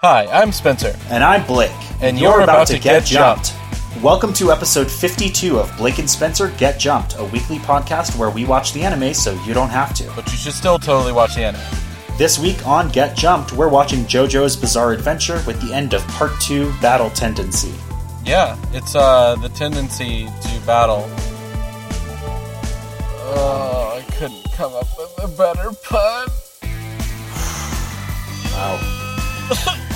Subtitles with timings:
[0.00, 0.96] Hi, I'm Spencer.
[1.08, 1.72] And I'm Blake.
[2.00, 3.52] And you're, about, to, get, jumped.
[4.00, 8.44] Welcome to episode 52 of Blake and Spencer Get Jumped, a weekly podcast where we
[8.44, 10.04] watch the anime so you don't have to.
[10.14, 11.60] But you should still totally watch the anime.
[12.16, 16.30] This week on Get Jumped, we're watching JoJo's Bizarre Adventure with the end of Part
[16.42, 17.74] 2 Battle Tendency.
[18.24, 21.06] Yeah, it's uh the tendency to battle.
[23.34, 26.28] Oh, I couldn't come up with a better pun.
[28.54, 29.84] Wow.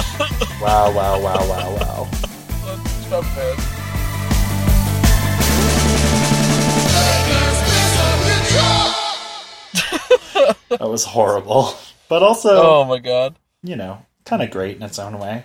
[0.62, 2.08] wow, wow, wow, wow, wow.
[2.64, 3.26] Let's jump.
[10.70, 11.74] That was horrible.
[12.08, 13.36] But also, Oh my god.
[13.62, 15.44] you know, kind of great in its own way.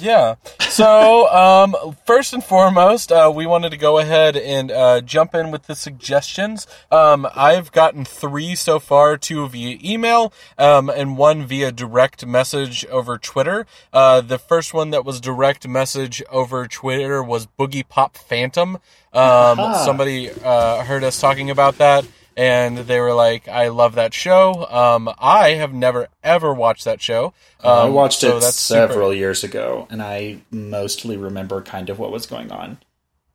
[0.00, 0.36] Yeah.
[0.60, 1.76] So, um,
[2.06, 5.74] first and foremost, uh, we wanted to go ahead and uh, jump in with the
[5.74, 6.66] suggestions.
[6.90, 12.84] Um, I've gotten three so far, two via email, um, and one via direct message
[12.86, 13.66] over Twitter.
[13.92, 18.76] Uh, the first one that was direct message over Twitter was Boogiepop Phantom.
[18.76, 18.80] Um,
[19.12, 19.84] Aha.
[19.84, 22.06] somebody uh, heard us talking about that.
[22.36, 27.00] And they were like, "I love that show." Um, I have never ever watched that
[27.00, 27.32] show.
[27.64, 31.88] Um, I watched so it that's super- several years ago, and I mostly remember kind
[31.88, 32.78] of what was going on.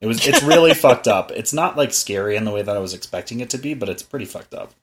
[0.01, 1.31] It was it's really fucked up.
[1.31, 3.89] It's not like scary in the way that I was expecting it to be, but
[3.89, 4.73] it's pretty fucked up.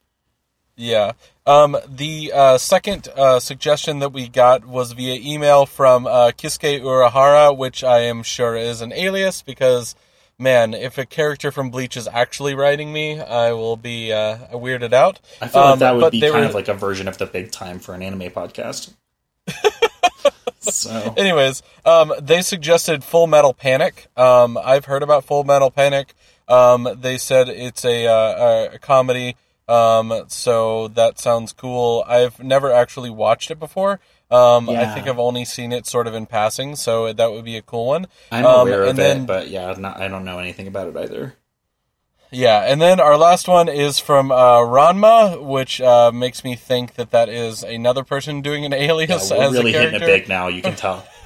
[0.79, 1.13] Yeah.
[1.45, 6.81] Um, the uh, second uh, suggestion that we got was via email from uh, Kisuke
[6.81, 9.97] Urahara, which I am sure is an alias because,
[10.39, 14.93] man, if a character from Bleach is actually writing me, I will be uh, weirded
[14.93, 15.21] out.
[15.43, 17.27] I feel Um, like that would be kind were- of like a version of the
[17.27, 18.93] big time for an anime podcast.
[20.61, 24.07] so Anyways, um, they suggested Full Metal Panic.
[24.17, 26.15] Um, I've heard about Full Metal Panic.
[26.47, 29.37] Um, they said it's a, uh, a comedy,
[29.69, 32.03] um, so that sounds cool.
[32.07, 34.01] I've never actually watched it before.
[34.31, 37.57] Um, I think I've only seen it sort of in passing, so that would be
[37.57, 38.07] a cool one.
[38.31, 40.97] I'm Um, aware of and it, but yeah, not, I don't know anything about it
[40.97, 41.35] either.
[42.31, 46.95] Yeah, and then our last one is from uh, Ranma, which uh, makes me think
[46.97, 50.07] that that is another person doing an Yeah, alias we're as really a hitting it
[50.07, 50.49] big now.
[50.49, 51.07] You can tell.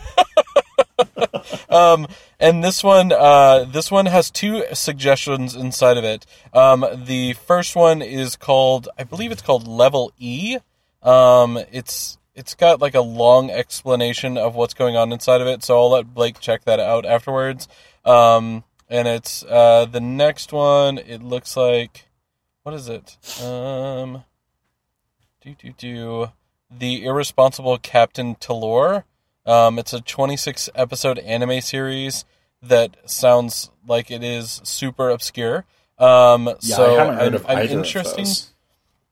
[1.69, 2.06] Um,
[2.38, 6.27] and this one, uh, this one has two suggestions inside of it.
[6.53, 10.59] Um, the first one is called, I believe it's called Level E.
[11.03, 15.62] Um, it's it's got like a long explanation of what's going on inside of it,
[15.62, 17.69] so I'll let Blake check that out afterwards.
[18.04, 20.98] Um, and it's uh, the next one.
[20.98, 22.06] It looks like
[22.62, 23.16] what is it?
[23.42, 24.25] Um,
[25.41, 26.32] do do do
[26.71, 29.04] the irresponsible Captain Tylor.
[29.44, 32.25] Um, it's a 26 episode anime series
[32.62, 35.65] that sounds like it is super obscure.
[35.98, 38.22] Um, Yeah, so I haven't heard I'm, of I'm interesting.
[38.22, 38.52] of those.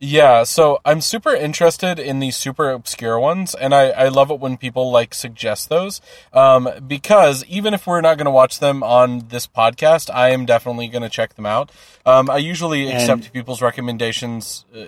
[0.02, 4.40] Yeah, so I'm super interested in these super obscure ones, and I, I love it
[4.40, 6.00] when people like suggest those.
[6.32, 10.46] Um, because even if we're not going to watch them on this podcast, I am
[10.46, 11.70] definitely going to check them out.
[12.06, 14.86] Um, I usually And- accept people's recommendations, uh,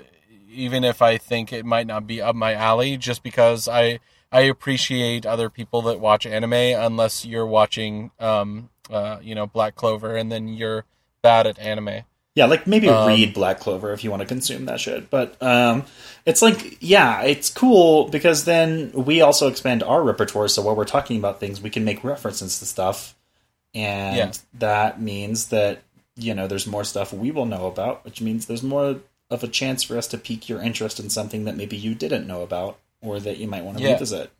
[0.51, 4.01] even if I think it might not be up my alley, just because I
[4.35, 9.75] I appreciate other people that watch anime, unless you're watching, um, uh, you know, Black
[9.75, 10.87] Clover, and then you're
[11.21, 12.05] bad at anime.
[12.35, 15.11] Yeah, like maybe Um, read Black Clover if you want to consume that shit.
[15.11, 15.85] But um,
[16.25, 20.49] it's like, yeah, it's cool because then we also expand our repertoire.
[20.49, 23.15] So while we're talking about things, we can make references to stuff,
[23.75, 24.33] and Yeah.
[24.59, 25.83] that means that
[26.17, 29.01] you know there's more stuff we will know about, which means there's more
[29.31, 32.27] of a chance for us to pique your interest in something that maybe you didn't
[32.27, 33.93] know about or that you might want to Yeah.
[33.95, 34.31] revisit.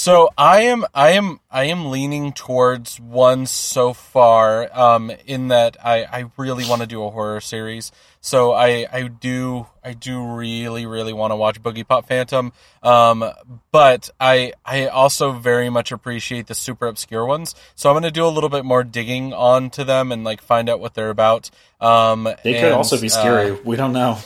[0.00, 5.76] So I am I am I am leaning towards one so far um in that
[5.84, 7.90] I I really want to do a horror series.
[8.20, 12.52] So I I do I do really really want to watch Boogiepop Phantom.
[12.80, 13.24] Um
[13.72, 17.56] but I I also very much appreciate the super obscure ones.
[17.74, 20.68] So I'm going to do a little bit more digging onto them and like find
[20.68, 21.50] out what they're about.
[21.80, 23.50] Um They could and, also be uh, scary.
[23.64, 24.18] we don't know.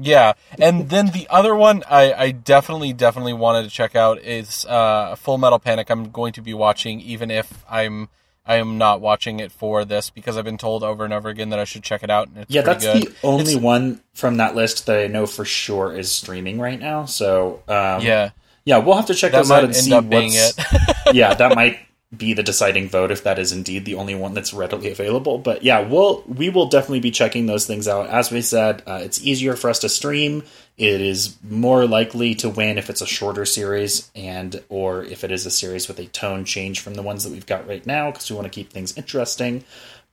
[0.00, 4.64] Yeah, and then the other one I, I definitely definitely wanted to check out is
[4.66, 5.90] uh, Full Metal Panic.
[5.90, 8.08] I'm going to be watching even if I'm
[8.46, 11.50] I am not watching it for this because I've been told over and over again
[11.50, 12.28] that I should check it out.
[12.28, 13.02] And it's Yeah, that's good.
[13.02, 16.80] the only It's- one from that list that I know for sure is streaming right
[16.80, 17.04] now.
[17.04, 18.30] So um, yeah.
[18.64, 20.58] Yeah, we'll have to check That those out and end see up being what's.
[20.58, 20.96] it.
[21.14, 21.78] yeah, that might
[22.16, 25.36] be the deciding vote if that is indeed the only one that's readily available.
[25.36, 28.08] But yeah, we'll we will definitely be checking those things out.
[28.08, 30.42] As we said, uh, it's easier for us to stream.
[30.78, 35.30] It is more likely to win if it's a shorter series and or if it
[35.30, 38.10] is a series with a tone change from the ones that we've got right now
[38.10, 39.64] because we want to keep things interesting.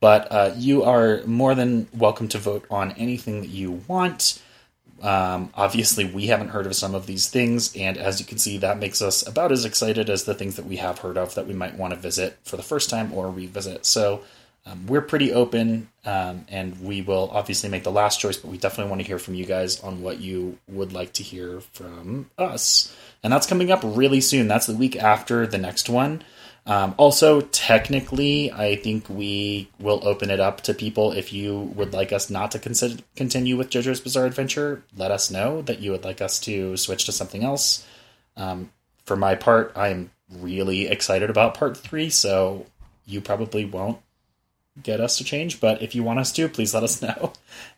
[0.01, 4.41] But uh, you are more than welcome to vote on anything that you want
[5.01, 8.57] Um, obviously, we haven't heard of some of these things, and as you can see,
[8.59, 11.47] that makes us about as excited as the things that we have heard of that
[11.47, 13.85] we might want to visit for the first time or revisit.
[13.85, 14.23] So
[14.65, 18.57] um, we're pretty open, um, and we will obviously make the last choice, but we
[18.57, 22.31] definitely want to hear from you guys on what you would like to hear from
[22.37, 22.95] us.
[23.21, 24.47] And that's coming up really soon.
[24.47, 26.23] That's the week after the next one.
[26.67, 31.11] Um, also, technically, I think we will open it up to people.
[31.11, 35.29] If you would like us not to consider, continue with JoJo's Bizarre Adventure, let us
[35.29, 37.85] know that you would like us to switch to something else.
[38.35, 38.71] Um,
[39.05, 42.65] for my part, I'm really excited about part three, so
[43.05, 43.99] you probably won't
[44.81, 45.61] get us to change.
[45.61, 47.33] But if you want us to, please let us know,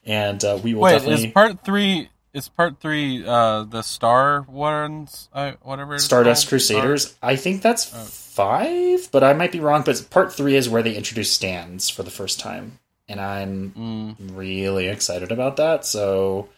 [0.06, 0.84] and uh, we will.
[0.84, 1.26] Wait, definitely...
[1.26, 2.10] is part three?
[2.34, 5.28] Is part three uh, the Star ones?
[5.34, 6.00] Uh, whatever.
[6.00, 6.50] Stardust called?
[6.50, 7.08] Crusaders.
[7.08, 7.30] Star?
[7.30, 7.94] I think that's.
[7.94, 9.82] Oh five, but I might be wrong.
[9.82, 12.78] But part three is where they introduce stands for the first time,
[13.10, 14.38] and I'm mm.
[14.38, 15.86] really excited about that.
[15.86, 16.50] So,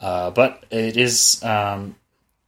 [0.00, 1.96] uh, but it is um,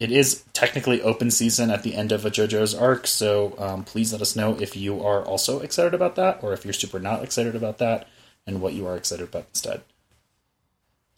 [0.00, 3.06] it is technically open season at the end of a JoJo's arc.
[3.06, 6.64] So um, please let us know if you are also excited about that, or if
[6.64, 8.08] you're super not excited about that,
[8.46, 9.82] and what you are excited about instead.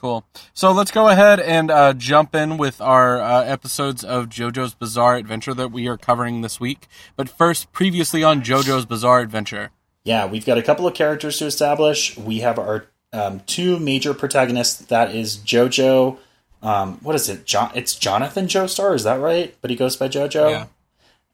[0.00, 0.24] Cool.
[0.54, 5.16] So let's go ahead and uh, jump in with our uh, episodes of JoJo's Bizarre
[5.16, 6.88] Adventure that we are covering this week.
[7.16, 9.72] But first, previously on JoJo's Bizarre Adventure.
[10.04, 12.16] Yeah, we've got a couple of characters to establish.
[12.16, 14.86] We have our um, two major protagonists.
[14.86, 16.16] That is JoJo.
[16.62, 17.44] Um, what is it?
[17.44, 17.70] John?
[17.74, 18.94] It's Jonathan Joestar.
[18.94, 19.54] Is that right?
[19.60, 20.50] But he goes by JoJo.
[20.50, 20.66] Yeah.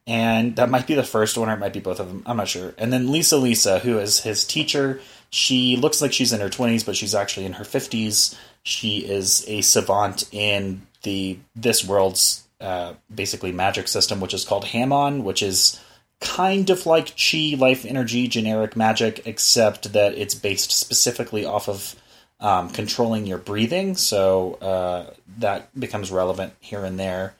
[0.05, 2.23] And that might be the first one, or it might be both of them.
[2.25, 2.73] I'm not sure.
[2.77, 4.99] And then Lisa Lisa, who is his teacher.
[5.29, 8.37] She looks like she's in her 20s, but she's actually in her 50s.
[8.67, 14.65] She is a savant in the this world's uh, basically magic system, which is called
[14.65, 15.79] Hamon, which is
[16.19, 21.95] kind of like Chi life energy generic magic, except that it's based specifically off of
[22.41, 23.95] um, controlling your breathing.
[23.95, 27.35] So uh, that becomes relevant here and there.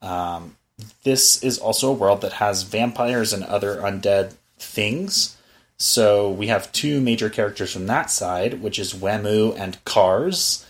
[0.00, 0.56] Um,
[1.02, 5.36] this is also a world that has vampires and other undead things.
[5.76, 10.64] So we have two major characters from that side, which is Wemu and Kars.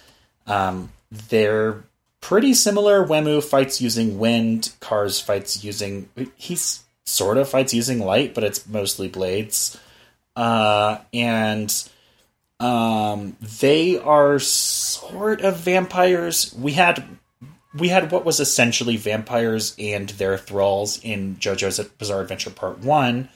[0.48, 1.84] Um, they're
[2.20, 3.06] pretty similar.
[3.06, 4.72] Wemu fights using wind.
[4.80, 6.08] Kars fights using.
[6.36, 9.78] He's sort of fights using light, but it's mostly blades.
[10.34, 11.88] Uh, and
[12.60, 16.54] um, they are sort of vampires.
[16.58, 17.04] We had
[17.74, 23.28] we had what was essentially vampires and their thralls in JoJo's Bizarre Adventure Part One,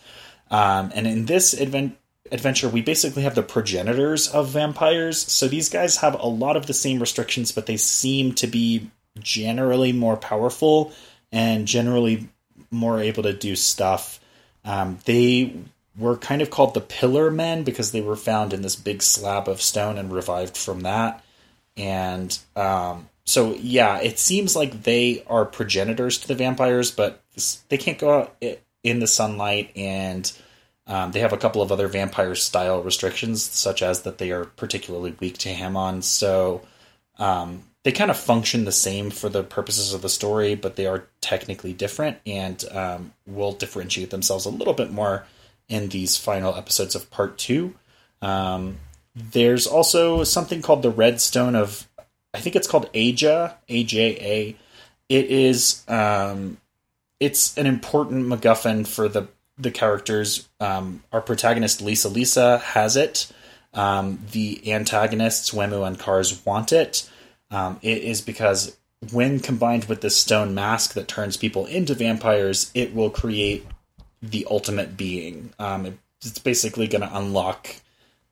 [0.50, 1.96] um, and in this advent
[2.32, 5.30] adventure, we basically have the progenitors of vampires.
[5.30, 8.90] So these guys have a lot of the same restrictions, but they seem to be
[9.20, 10.92] generally more powerful
[11.30, 12.28] and generally
[12.70, 14.18] more able to do stuff.
[14.64, 15.54] Um, they
[15.96, 19.46] were kind of called the Pillar Men because they were found in this big slab
[19.46, 21.22] of stone and revived from that.
[21.76, 27.22] And um, so, yeah, it seems like they are progenitors to the vampires, but
[27.68, 28.36] they can't go out
[28.82, 30.32] in the sunlight and
[30.92, 34.44] um, they have a couple of other vampire style restrictions, such as that they are
[34.44, 36.02] particularly weak to Hamon.
[36.02, 36.60] So
[37.18, 40.86] um, they kind of function the same for the purposes of the story, but they
[40.86, 45.24] are technically different and um, will differentiate themselves a little bit more
[45.68, 47.74] in these final episodes of part two.
[48.20, 48.76] Um,
[49.14, 51.88] there's also something called the Red Stone of,
[52.34, 54.56] I think it's called Aja, A J A.
[55.08, 56.58] It is, um,
[57.18, 59.28] it's an important MacGuffin for the
[59.62, 60.48] the characters.
[60.60, 63.32] Um, our protagonist Lisa Lisa has it.
[63.74, 67.08] Um, the antagonists Wemu and Kars want it.
[67.50, 68.76] Um, it is because
[69.10, 73.66] when combined with this stone mask that turns people into vampires, it will create
[74.22, 75.52] the ultimate being.
[75.58, 77.76] Um, it's basically going to unlock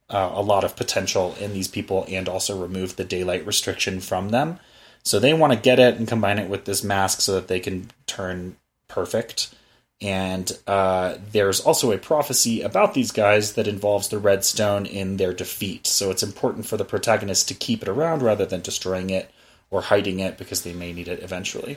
[0.08, 4.28] uh, a lot of potential in these people and also remove the daylight restriction from
[4.28, 4.58] them.
[5.02, 7.60] So they want to get it and combine it with this mask so that they
[7.60, 8.56] can turn
[8.86, 9.54] perfect.
[10.02, 15.18] And uh, there's also a prophecy about these guys that involves the Red Stone in
[15.18, 15.86] their defeat.
[15.86, 19.30] So it's important for the protagonist to keep it around rather than destroying it
[19.70, 21.76] or hiding it because they may need it eventually.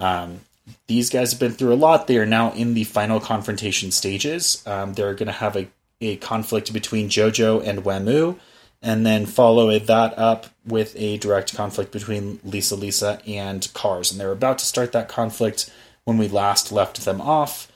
[0.00, 0.40] Um,
[0.86, 2.06] these guys have been through a lot.
[2.06, 4.62] They are now in the final confrontation stages.
[4.66, 5.68] Um, they're going to have a,
[6.00, 8.38] a conflict between JoJo and Wemu,
[8.82, 14.10] and then follow that up with a direct conflict between Lisa Lisa and Kars.
[14.10, 15.70] And they're about to start that conflict
[16.08, 17.70] when we last left them off.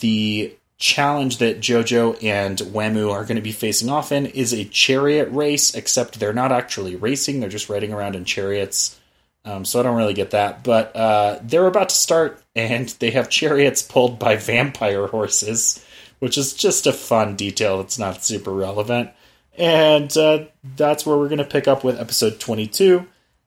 [0.00, 4.64] The challenge that JoJo and Wemu are going to be facing off in is a
[4.64, 8.98] chariot race, except they're not actually racing, they're just riding around in chariots.
[9.44, 10.64] Um, so I don't really get that.
[10.64, 15.84] But uh, they're about to start, and they have chariots pulled by vampire horses,
[16.18, 19.10] which is just a fun detail that's not super relevant.
[19.58, 23.06] And uh, that's where we're going to pick up with episode 22.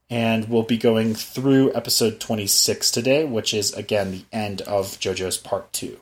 [0.09, 5.37] And we'll be going through episode 26 today, which is again the end of JoJo's
[5.37, 5.99] part two.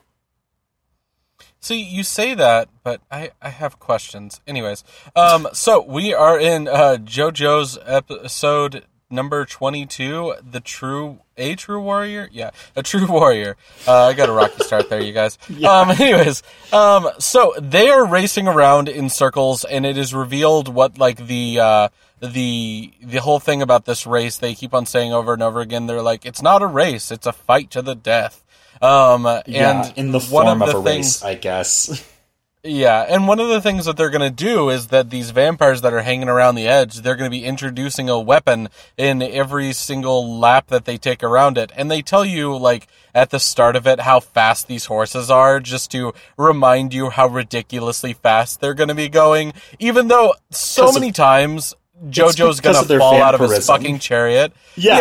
[1.60, 4.40] See, you say that, but I, I have questions.
[4.46, 4.84] Anyways,
[5.16, 12.28] um, so we are in uh, JoJo's episode number 22, The True, A True Warrior?
[12.32, 13.56] Yeah, A True Warrior.
[13.86, 15.38] Uh, I got a rocky start there, you guys.
[15.48, 15.70] Yeah.
[15.70, 16.42] Um, anyways,
[16.72, 21.58] um, so they are racing around in circles, and it is revealed what, like, the,
[21.58, 21.88] uh,
[22.20, 25.86] the the whole thing about this race they keep on saying over and over again
[25.86, 28.44] they're like it's not a race it's a fight to the death
[28.80, 32.04] um, yeah, and in the form of, of a things, race, I guess.
[32.64, 35.80] Yeah, and one of the things that they're going to do is that these vampires
[35.82, 39.72] that are hanging around the edge, they're going to be introducing a weapon in every
[39.72, 41.70] single lap that they take around it.
[41.76, 45.60] And they tell you, like, at the start of it, how fast these horses are,
[45.60, 49.52] just to remind you how ridiculously fast they're going to be going.
[49.78, 54.52] Even though so many of, times JoJo's going to fall out of his fucking chariot.
[54.76, 54.98] Yeah.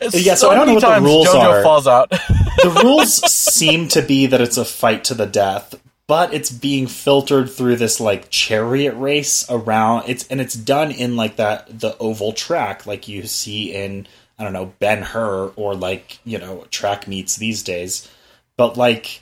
[0.00, 1.62] Yeah, uh, yeah so, so I don't know what the rules JoJo are.
[1.62, 2.10] falls out.
[2.10, 5.74] the rules seem to be that it's a fight to the death,
[6.10, 11.14] but it's being filtered through this like chariot race around it's and it's done in
[11.14, 14.04] like that the oval track like you see in
[14.40, 18.10] I don't know Ben Hur or like you know track meets these days,
[18.56, 19.20] but like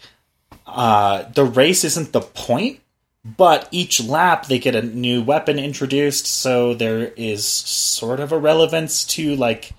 [0.64, 2.80] uh, the race isn't the point.
[3.24, 8.38] But each lap they get a new weapon introduced, so there is sort of a
[8.38, 9.72] relevance to like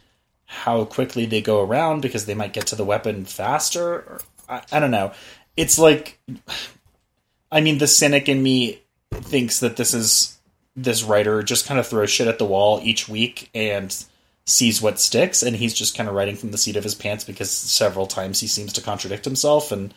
[0.45, 4.19] how quickly they go around because they might get to the weapon faster.
[4.49, 5.13] I, I don't know.
[5.55, 6.19] It's like,
[7.51, 10.37] I mean, the cynic in me thinks that this is
[10.75, 13.95] this writer just kind of throws shit at the wall each week and
[14.45, 17.23] sees what sticks, and he's just kind of writing from the seat of his pants
[17.23, 19.71] because several times he seems to contradict himself.
[19.71, 19.93] And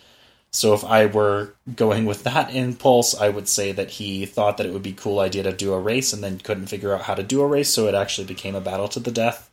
[0.50, 4.66] so, if I were going with that impulse, I would say that he thought that
[4.66, 7.02] it would be a cool idea to do a race and then couldn't figure out
[7.02, 9.50] how to do a race, so it actually became a battle to the death.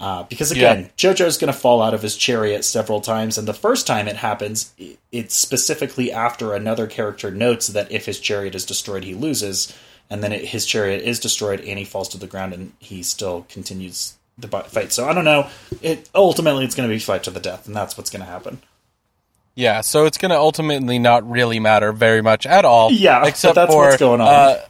[0.00, 1.12] Uh, because again, yeah.
[1.12, 4.16] JoJo's going to fall out of his chariot several times, and the first time it
[4.16, 4.72] happens,
[5.10, 9.76] it's specifically after another character notes that if his chariot is destroyed, he loses,
[10.08, 13.02] and then it, his chariot is destroyed and he falls to the ground, and he
[13.02, 14.92] still continues the fight.
[14.92, 15.48] So I don't know.
[15.82, 18.30] It ultimately it's going to be fight to the death, and that's what's going to
[18.30, 18.62] happen.
[19.56, 22.92] Yeah, so it's going to ultimately not really matter very much at all.
[22.92, 24.28] Yeah, except that's for, what's going on.
[24.28, 24.60] Uh,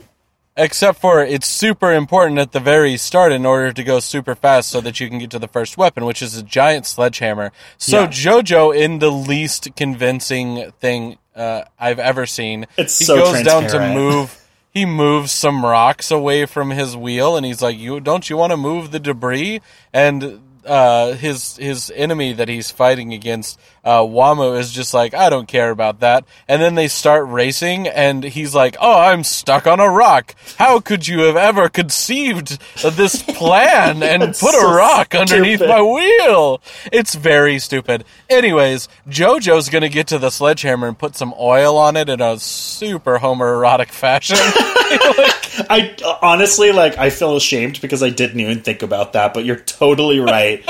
[0.59, 4.69] except for it's super important at the very start in order to go super fast
[4.69, 7.53] so that you can get to the first weapon, which is a giant sledgehammer.
[7.79, 8.09] So yeah.
[8.09, 13.69] JoJo, in the least convincing thing uh, I've ever seen, it's he so goes down
[13.69, 14.45] to move.
[14.71, 18.51] He moves some rocks away from his wheel, and he's like, "You don't you want
[18.51, 19.61] to move the debris?"
[19.93, 23.59] And uh, his his enemy that he's fighting against,
[23.89, 26.27] uh, Wamuu, is just like, I don't care about that.
[26.47, 30.35] And then they start racing, and he's like, Oh, I'm stuck on a rock.
[30.59, 35.33] How could you have ever conceived this plan and put so a rock stupid.
[35.33, 36.61] underneath my wheel?
[36.93, 38.05] It's very stupid.
[38.29, 42.39] Anyways, JoJo's gonna get to the sledgehammer and put some oil on it in a
[42.39, 44.37] super homoerotic fashion.
[45.71, 49.47] like, I honestly like I feel ashamed because I didn't even think about that, but
[49.47, 50.63] you're totally right.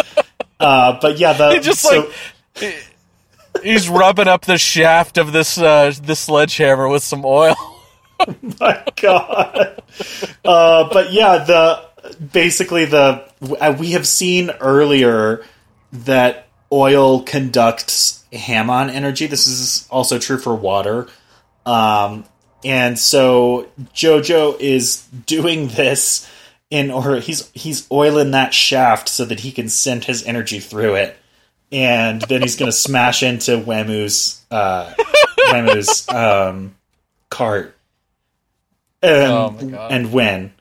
[0.60, 2.12] uh, but yeah, the he just so,
[2.60, 2.87] like
[3.62, 7.54] he's rubbing up the shaft of this uh, this sledgehammer with some oil.
[7.58, 9.82] oh my god!
[10.44, 11.84] Uh, but yeah, the
[12.32, 13.24] basically the
[13.60, 15.44] uh, we have seen earlier
[15.92, 19.26] that oil conducts Hamon energy.
[19.26, 21.08] This is also true for water.
[21.64, 22.24] Um,
[22.64, 26.28] and so Jojo is doing this
[26.70, 30.94] in or he's he's oiling that shaft so that he can send his energy through
[30.96, 31.16] it,
[31.70, 34.92] and then he's gonna smash into Wamuu's uh,
[35.48, 36.74] Wamuu's um,
[37.30, 37.76] cart
[39.02, 39.32] and
[39.72, 40.52] oh and win.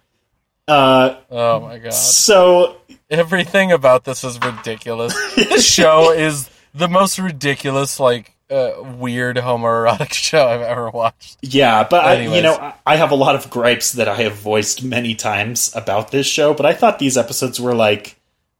[0.67, 1.93] Uh, oh my god!
[1.93, 2.77] So
[3.09, 5.13] everything about this is ridiculous.
[5.35, 11.37] this show is the most ridiculous like uh, weird homoerotic show I've ever watched.
[11.41, 14.83] Yeah, but I, you know, I have a lot of gripes that I have voiced
[14.83, 18.16] many times about this show, but I thought these episodes were like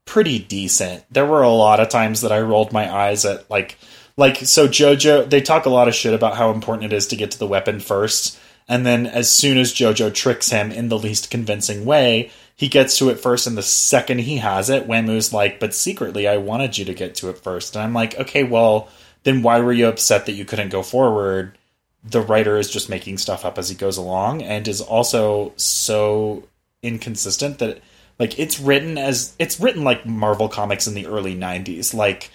[0.07, 1.03] pretty decent.
[1.11, 3.77] There were a lot of times that I rolled my eyes at like
[4.15, 7.15] like so JoJo they talk a lot of shit about how important it is to
[7.15, 10.97] get to the weapon first, and then as soon as JoJo tricks him in the
[10.97, 15.31] least convincing way, he gets to it first, and the second he has it, Wamuu's
[15.31, 17.75] like, "But secretly, I wanted you to get to it first.
[17.75, 18.89] And I'm like, "Okay, well."
[19.27, 21.57] then why were you upset that you couldn't go forward?
[22.01, 26.43] The writer is just making stuff up as he goes along and is also so
[26.81, 27.81] inconsistent that
[28.19, 31.93] like it's written as it's written like Marvel comics in the early 90s.
[31.93, 32.31] Like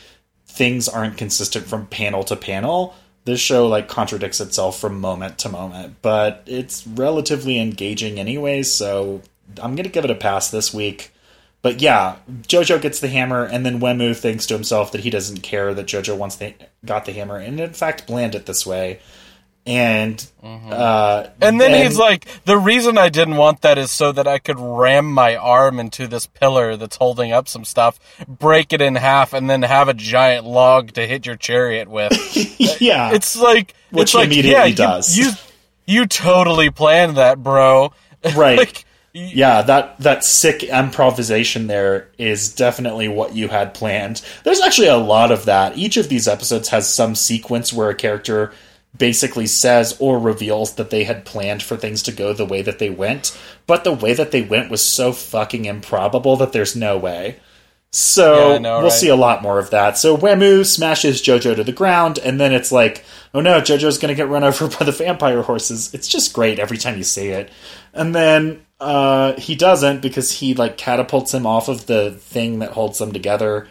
[0.46, 2.94] things aren't consistent from panel to panel.
[3.24, 9.22] This show like contradicts itself from moment to moment, but it's relatively engaging anyways, so
[9.60, 11.12] I'm going to give it a pass this week.
[11.62, 12.16] But yeah,
[12.48, 15.86] Jojo gets the hammer, and then Wemu thinks to himself that he doesn't care that
[15.86, 16.40] Jojo once
[16.84, 18.98] got the hammer, and in fact planned it this way.
[19.64, 20.71] And Mm-hmm.
[20.73, 24.38] uh, And then he's like, the reason I didn't want that is so that I
[24.40, 28.97] could ram my arm into this pillar that's holding up some stuff, break it in
[28.97, 32.12] half, and then have a giant log to hit your chariot with.
[32.81, 35.16] yeah, It's like, Which it's he like, immediately yeah, you- does.
[35.16, 35.31] You,
[35.87, 37.92] you, totally planned that, bro.
[38.35, 38.59] right.
[38.59, 44.23] like, yeah, that that sick improvisation there is definitely what you had planned.
[44.42, 45.76] There's actually a lot of that.
[45.76, 48.52] Each of these episodes has some sequence where a character
[49.02, 52.78] basically says or reveals that they had planned for things to go the way that
[52.78, 56.97] they went, but the way that they went was so fucking improbable that there's no
[56.97, 57.40] way.
[57.90, 58.92] So Yeah, know, we'll right?
[58.92, 59.99] see a lot more of that.
[59.99, 63.04] So Wemu smashes Jojo to the ground, and then it's like,
[63.35, 65.92] oh no, Jojo's gonna get run over by the vampire horses.
[65.92, 67.50] It's just great every time you see it.
[67.92, 72.71] And then uh, he doesn't because he like catapults him off of the thing that
[72.71, 73.66] holds them together,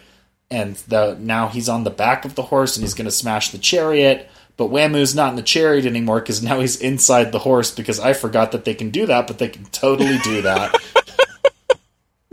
[0.50, 3.58] and the, now he's on the back of the horse and he's gonna smash the
[3.58, 4.28] chariot.
[4.56, 8.12] But Wamuu's not in the chariot anymore because now he's inside the horse because I
[8.12, 10.74] forgot that they can do that, but they can totally do that.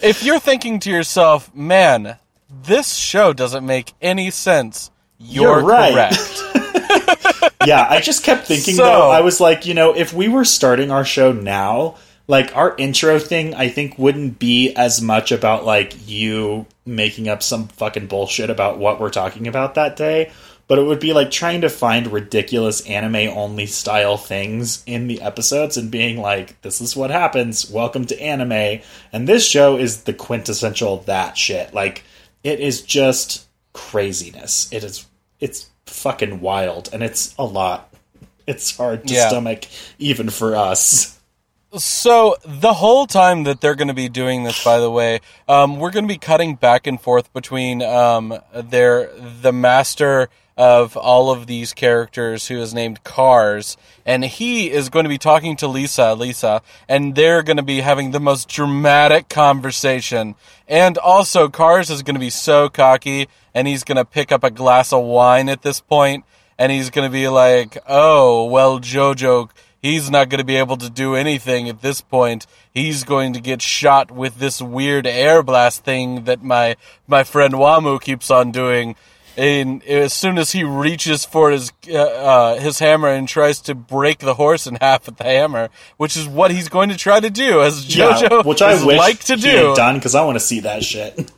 [0.00, 2.16] if you're thinking to yourself, man,
[2.64, 5.92] this show doesn't make any sense, you're, You're right.
[5.94, 7.54] correct.
[7.66, 9.10] yeah, I just kept thinking So- though.
[9.10, 11.96] I was like, you know, if we were starting our show now,
[12.28, 17.42] like our intro thing, I think wouldn't be as much about like you making up
[17.42, 20.32] some fucking bullshit about what we're talking about that day,
[20.68, 25.20] but it would be like trying to find ridiculous anime only style things in the
[25.22, 27.70] episodes and being like, this is what happens.
[27.70, 28.80] Welcome to anime.
[29.12, 31.72] And this show is the quintessential that shit.
[31.72, 32.02] Like
[32.42, 34.68] it is just craziness.
[34.72, 35.06] It is
[35.38, 37.92] it's fucking wild and it's a lot.
[38.46, 39.28] It's hard to Yeah.
[39.28, 39.66] stomach
[39.98, 41.12] even for us.
[41.76, 45.78] So the whole time that they're going to be doing this, by the way, um,
[45.78, 49.10] we're going to be cutting back and forth between um, their
[49.42, 55.04] the master of all of these characters, who is named Kars, and he is going
[55.04, 59.28] to be talking to Lisa, Lisa, and they're going to be having the most dramatic
[59.28, 60.34] conversation.
[60.66, 64.44] And also, Kars is going to be so cocky, and he's going to pick up
[64.44, 66.24] a glass of wine at this point,
[66.58, 69.50] and he's going to be like, "Oh, well, Jojo."
[69.86, 72.46] he's not going to be able to do anything at this point.
[72.72, 77.54] He's going to get shot with this weird air blast thing that my my friend
[77.54, 78.96] Wamuu keeps on doing.
[79.36, 83.74] And as soon as he reaches for his uh, uh, his hammer and tries to
[83.74, 85.68] break the horse in half with the hammer,
[85.98, 88.98] which is what he's going to try to do, as JoJo which I is wish
[88.98, 89.74] like to do.
[89.74, 91.30] done because I want to see that shit.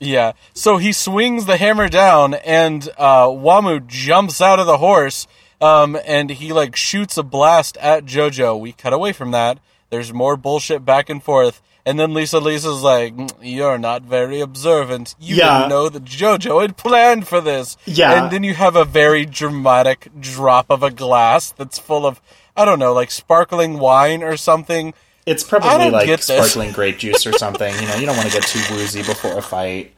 [0.00, 0.32] Yeah.
[0.54, 5.26] So he swings the hammer down, and uh, Wamuu jumps out of the horse,
[5.60, 8.58] um, and he like shoots a blast at JoJo.
[8.58, 9.58] We cut away from that.
[9.90, 14.40] There's more bullshit back and forth, and then Lisa Lisa's like, "Mm, "You're not very
[14.40, 15.14] observant.
[15.20, 15.58] You Yeah.
[15.58, 18.12] didn't know that JoJo had planned for this." Yeah.
[18.22, 22.20] And then you have a very dramatic drop of a glass that's full of
[22.56, 24.92] I don't know, like sparkling wine or something.
[25.24, 27.72] It's probably like sparkling grape juice or something.
[27.74, 29.92] You know, you don't want to get too woozy before a fight.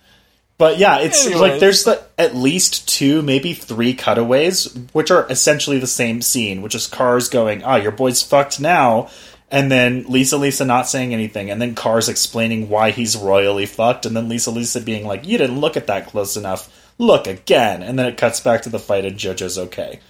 [0.58, 1.40] But yeah, it's Anyways.
[1.40, 6.62] like there's the, at least two, maybe three cutaways, which are essentially the same scene,
[6.62, 9.08] which is Kars going, "Ah, your boy's fucked now,"
[9.52, 14.06] and then Lisa Lisa not saying anything, and then Kars explaining why he's royally fucked,
[14.06, 16.68] and then Lisa Lisa being like, "You didn't look at that close enough.
[16.98, 20.00] Look again," and then it cuts back to the fight, and JoJo's okay.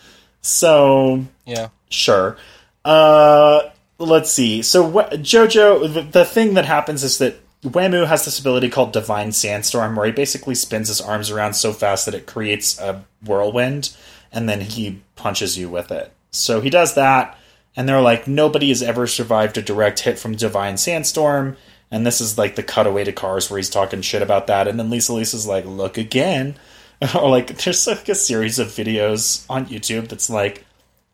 [0.41, 1.69] So Yeah.
[1.91, 2.37] Sure.
[2.85, 3.63] Uh,
[3.99, 4.63] let's see.
[4.63, 8.93] So wh- Jojo, the, the thing that happens is that Wemu has this ability called
[8.93, 13.05] Divine Sandstorm, where he basically spins his arms around so fast that it creates a
[13.25, 13.91] whirlwind,
[14.33, 16.13] and then he punches you with it.
[16.31, 17.39] So he does that,
[17.77, 21.57] and they're like, nobody has ever survived a direct hit from Divine Sandstorm.
[21.91, 24.79] And this is like the cutaway to Kars where he's talking shit about that, and
[24.79, 26.55] then Lisa Lisa's like, "Look again,"
[27.15, 30.65] or like there's like a series of videos on YouTube that's like,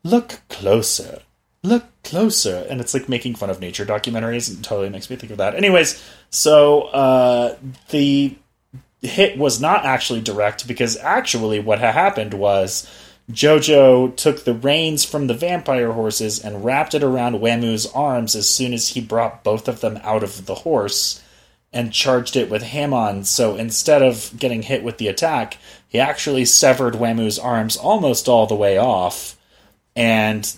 [0.05, 1.23] look closer.
[1.65, 2.65] Look closer.
[2.71, 4.49] And it's like making fun of nature documentaries.
[4.49, 5.57] And totally makes me think of that.
[5.57, 7.57] Anyways so uh
[7.91, 8.37] the
[9.01, 12.89] hit was not actually direct because actually what ha- happened was
[13.31, 18.49] jojo took the reins from the vampire horses and wrapped it around Wamuu's arms as
[18.49, 21.23] soon as he brought both of them out of the horse
[21.73, 23.25] and charged it with Hamon.
[23.25, 28.47] So instead of getting hit with the attack, he actually severed Wamuu's arms almost all
[28.47, 29.37] the way off
[29.95, 30.57] and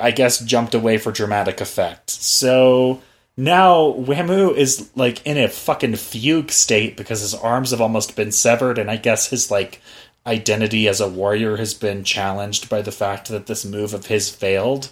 [0.00, 2.10] I guess jumped away for dramatic effect.
[2.10, 3.02] So
[3.36, 8.32] now Wamuu is like in a fucking fugue state because his arms have almost been
[8.32, 9.80] severed, and I guess his like
[10.26, 14.28] identity as a warrior has been challenged by the fact that this move of his
[14.30, 14.90] failed,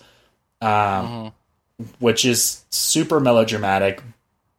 [0.60, 1.32] um,
[1.98, 4.02] which is super melodramatic.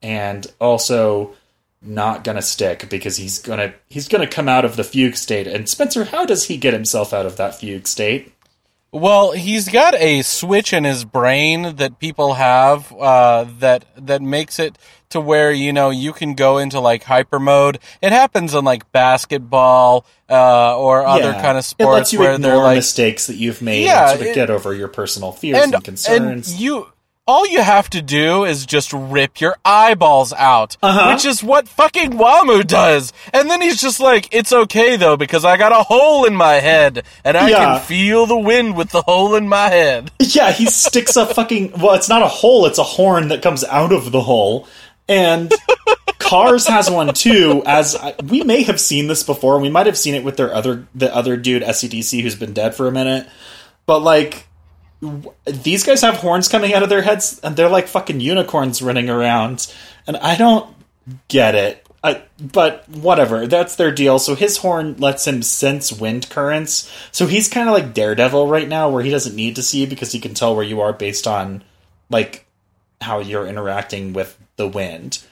[0.01, 1.35] and also
[1.81, 5.47] not gonna stick because he's gonna he's gonna come out of the fugue state.
[5.47, 8.33] And Spencer, how does he get himself out of that fugue state?
[8.91, 14.57] Well, he's got a switch in his brain that people have uh, that that makes
[14.57, 14.77] it
[15.09, 17.77] to where you know you can go into like hyper mode.
[18.01, 22.37] It happens in like basketball uh, or other kind of sports it lets you where
[22.39, 24.87] they're ignore like mistakes that you've made Yeah, and sort of it- get over your
[24.87, 26.51] personal fears and, concerns.
[26.51, 26.87] and you
[27.29, 31.11] all you have to do is just rip your eyeballs out, Uh-huh.
[31.13, 33.13] which is what fucking Wamuu does.
[33.33, 36.55] And then he's just like, "It's okay though because I got a hole in my
[36.55, 37.57] head and I Yeah.
[37.59, 41.73] can feel the wind with the hole in my head." Yeah, he sticks a fucking.
[41.81, 44.67] Well, it's not a hole; it's a horn that comes out of the hole.
[45.07, 45.51] And
[46.19, 47.63] Kars has one too.
[47.65, 50.53] As I, we may have seen this before, we might have seen it with their
[50.53, 53.27] other the other dude Esidisi who's been dead for a minute.
[53.87, 54.45] But like,
[55.45, 59.09] these guys have horns coming out of their heads, and they're like fucking unicorns running
[59.09, 59.73] around.
[60.07, 60.75] And I don't
[61.27, 61.85] get it.
[62.03, 64.19] I, but whatever, that's their deal.
[64.19, 66.89] So his horn lets him sense wind currents.
[67.11, 70.11] So he's kind of like Daredevil right now, where he doesn't need to see because
[70.11, 71.63] he can tell where you are based on
[72.09, 72.45] like
[73.01, 75.23] how you're interacting with the wind.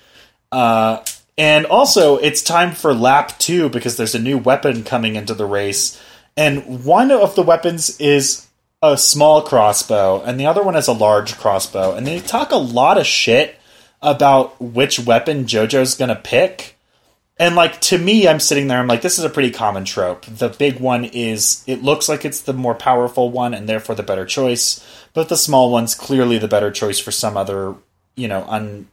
[0.51, 1.03] Uh,
[1.37, 5.45] and also, it's time for lap two because there's a new weapon coming into the
[5.45, 6.01] race,
[6.35, 8.46] and one of the weapons is
[8.81, 11.95] a small crossbow, and the other one is a large crossbow.
[11.95, 13.59] And they talk a lot of shit
[14.01, 16.75] about which weapon JoJo's gonna pick.
[17.39, 18.79] And like to me, I'm sitting there.
[18.79, 20.25] I'm like, this is a pretty common trope.
[20.25, 24.03] The big one is it looks like it's the more powerful one, and therefore the
[24.03, 24.85] better choice.
[25.13, 27.75] But the small one's clearly the better choice for some other,
[28.15, 28.87] you know, un,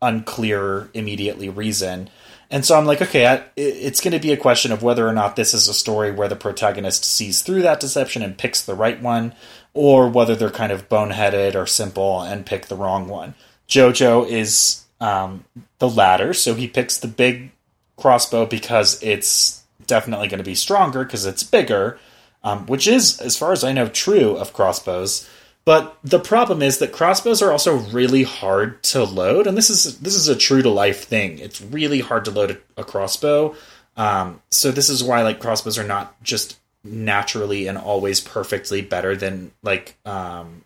[0.00, 2.10] unclear immediately reason.
[2.52, 5.14] And so I'm like, okay, I, it's going to be a question of whether or
[5.14, 8.74] not this is a story where the protagonist sees through that deception and picks the
[8.74, 9.34] right one,
[9.72, 13.34] or whether they're kind of boneheaded or simple and pick the wrong one.
[13.68, 15.46] Jojo is um,
[15.78, 17.52] the latter, so he picks the big
[17.96, 21.98] crossbow because it's definitely going to be stronger because it's bigger,
[22.44, 25.26] um, which is, as far as I know, true of crossbows.
[25.64, 29.98] But the problem is that crossbows are also really hard to load, and this is
[29.98, 31.38] this is a true to life thing.
[31.38, 33.54] It's really hard to load a, a crossbow.
[33.96, 39.14] Um, so this is why like crossbows are not just naturally and always perfectly better
[39.14, 40.64] than like um,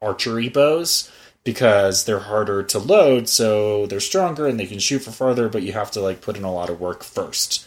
[0.00, 1.10] archery bows
[1.44, 5.62] because they're harder to load, so they're stronger and they can shoot for farther, but
[5.62, 7.66] you have to like put in a lot of work first.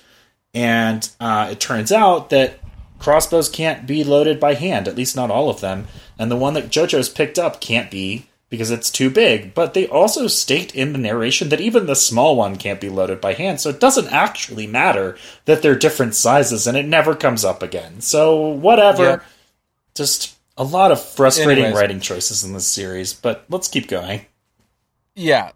[0.53, 2.59] And uh, it turns out that
[3.01, 5.87] crossbows can't be loaded by hand, at least not all of them.
[6.17, 9.53] And the one that JoJo's picked up can't be because it's too big.
[9.53, 13.19] But they also state in the narration that even the small one can't be loaded
[13.19, 17.43] by hand, so it doesn't actually matter that they're different sizes and it never comes
[17.43, 18.01] up again.
[18.01, 19.03] So, whatever.
[19.03, 19.23] Yep.
[19.95, 21.81] Just a lot of frustrating Anyways.
[21.81, 24.25] writing choices in this series, but let's keep going.
[25.15, 25.51] Yeah.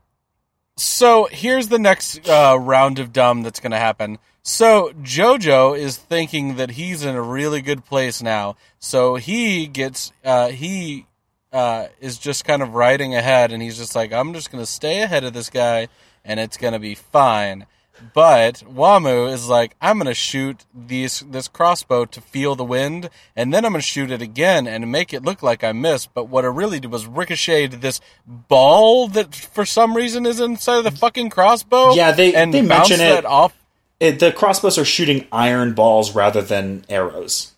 [0.78, 4.18] So here's the next uh, round of dumb that's going to happen.
[4.48, 8.58] So Jojo is thinking that he's in a really good place now.
[8.78, 11.08] So he gets uh, he
[11.52, 14.70] uh, is just kind of riding ahead, and he's just like, I'm just going to
[14.70, 15.88] stay ahead of this guy,
[16.24, 17.66] and it's going to be fine.
[18.14, 23.10] But Wamuu is like, I'm going to shoot these this crossbow to feel the wind,
[23.36, 26.14] and then I'm going to shoot it again and make it look like I missed.
[26.14, 30.80] But what I really did was ricocheted this ball that for some reason is inside
[30.80, 31.96] of the fucking crossbow.
[31.96, 33.26] Yeah, they- and they mention it.
[33.26, 33.56] off.
[34.00, 37.54] It, the crossbows are shooting iron balls rather than arrows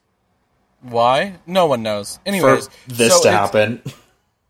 [0.82, 1.36] Why?
[1.47, 2.17] No one knows.
[2.17, 3.82] for Anyways, this so to happen.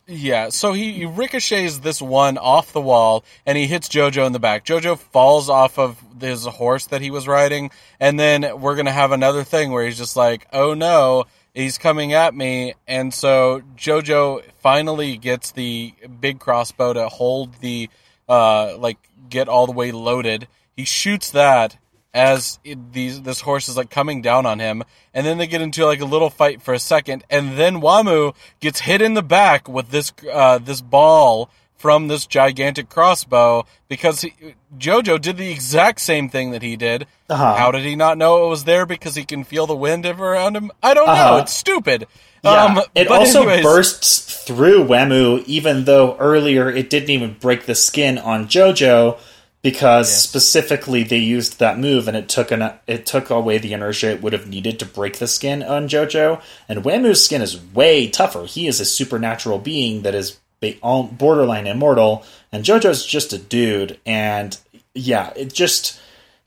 [0.10, 4.32] Yeah, so he, he ricochets this one off the wall and he hits Jojo in
[4.32, 4.64] the back.
[4.64, 9.12] Jojo falls off of his horse that he was riding, and then we're gonna have
[9.12, 14.44] another thing where he's just like, "Oh no, he's coming at me!" And so Jojo
[14.60, 17.90] finally gets the big crossbow to hold the
[18.30, 18.98] uh like
[19.30, 20.48] get all the way loaded.
[20.78, 21.76] He shoots that
[22.14, 25.62] as it, these this horse is like coming down on him, and then they get
[25.62, 29.22] into like a little fight for a second, and then Wamuu gets hit in the
[29.24, 34.34] back with this uh, this ball from this gigantic crossbow because he,
[34.80, 37.06] Jojo did the exact same thing that he did.
[37.30, 37.56] Uh-huh.
[37.56, 38.88] How did he not know it was there?
[38.88, 40.72] Because he can feel the wind around him.
[40.82, 41.12] I don't know.
[41.14, 41.38] Uh-huh.
[41.44, 42.08] It's stupid.
[42.44, 47.68] Yeah, Um, it also anyways- bursts through Wemu, even though earlier it didn't even break
[47.68, 49.20] the skin on JoJo,
[49.68, 54.12] because specifically they used that move and it took an it took away the inertia
[54.12, 56.42] it would have needed to break the skin on JoJo.
[56.70, 58.46] And Wemu's skin is way tougher.
[58.46, 64.00] He is a supernatural being that is borderline immortal, and JoJo's just a dude.
[64.06, 64.58] And
[64.96, 66.00] yeah, it just.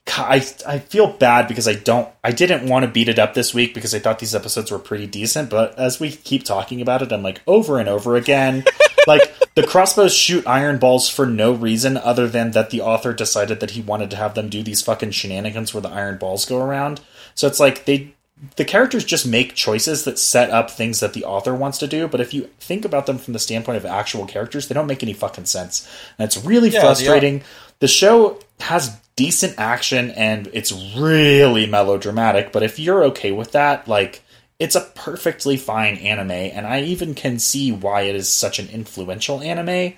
[0.07, 3.53] I, I feel bad because I don't I didn't want to beat it up this
[3.53, 7.03] week because I thought these episodes were pretty decent, but as we keep talking about
[7.03, 8.65] it, I'm like over and over again.
[9.07, 13.59] Like the crossbows shoot iron balls for no reason other than that the author decided
[13.59, 16.61] that he wanted to have them do these fucking shenanigans where the iron balls go
[16.61, 17.01] around.
[17.35, 18.13] So it's like they
[18.55, 22.07] the characters just make choices that set up things that the author wants to do,
[22.07, 25.03] but if you think about them from the standpoint of actual characters, they don't make
[25.03, 25.87] any fucking sense.
[26.17, 27.39] And it's really Yeah, frustrating.
[27.39, 27.45] The,
[27.81, 33.87] the show has decent action and it's really melodramatic, but if you're okay with that,
[33.87, 34.23] like
[34.61, 38.69] it's a perfectly fine anime and I even can see why it is such an
[38.69, 39.93] influential anime,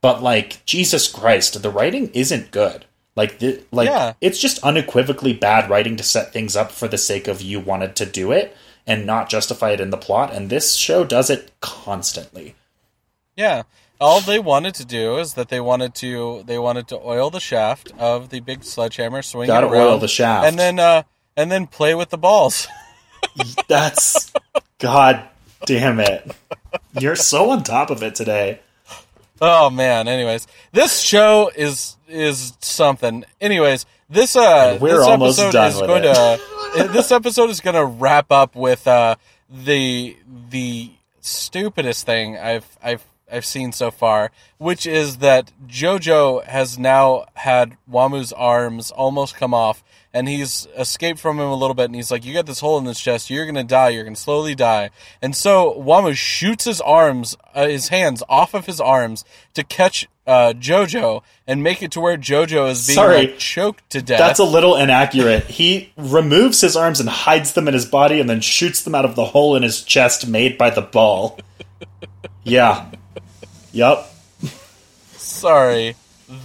[0.00, 2.84] but like Jesus Christ, the writing isn't good.
[3.14, 4.14] Like, the, like Yeah.
[4.20, 7.94] it's just unequivocally bad writing to set things up for the sake of you wanted
[7.96, 10.32] to do it and not justify it in the plot.
[10.32, 12.54] And this show does it constantly.
[13.36, 13.62] Yeah.
[14.00, 17.40] All they wanted to do is that they wanted to they wanted to oil the
[17.40, 20.46] shaft of the big sledgehammer, swing Gotta oil the shaft.
[20.46, 21.02] and then uh,
[21.36, 22.66] and then play with the balls.
[23.68, 24.32] That's
[24.78, 25.28] God
[25.66, 26.30] damn it!
[26.98, 28.60] You're so on top of it today.
[29.40, 30.08] Oh man.
[30.08, 33.24] Anyways, this show is is something.
[33.40, 36.14] Anyways, this uh we're this almost episode done is going it.
[36.14, 39.16] to this episode is going to wrap up with uh
[39.50, 40.16] the
[40.50, 47.26] the stupidest thing I've I've I've seen so far, which is that JoJo has now
[47.34, 51.94] had Wamuu's arms almost come off, and he's escaped from him a little bit, and
[51.94, 53.30] he's like, "You got this hole in this chest.
[53.30, 53.90] You're gonna die.
[53.90, 54.90] You're gonna slowly die."
[55.20, 60.08] And so Wamuu shoots his arms, uh, his hands off of his arms to catch
[60.26, 63.16] uh, JoJo and make it to where JoJo is being Sorry.
[63.16, 64.18] like, choked to death.
[64.18, 65.44] That's a little inaccurate.
[65.44, 69.04] He removes his arms and hides them in his body, and then shoots them out
[69.04, 71.38] of the hole in his chest made by the ball.
[72.44, 72.90] Yeah.
[73.72, 74.10] Yup.
[75.12, 75.94] Sorry,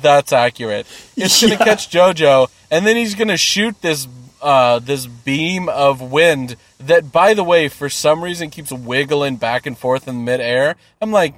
[0.01, 0.85] that's accurate.
[1.15, 1.65] It's gonna Yeah.
[1.65, 4.07] catch JoJo, and then he's gonna shoot this
[4.41, 9.65] uh, this beam of wind that, by the way, for some reason keeps wiggling back
[9.65, 10.75] and forth in midair.
[11.01, 11.35] I'm like,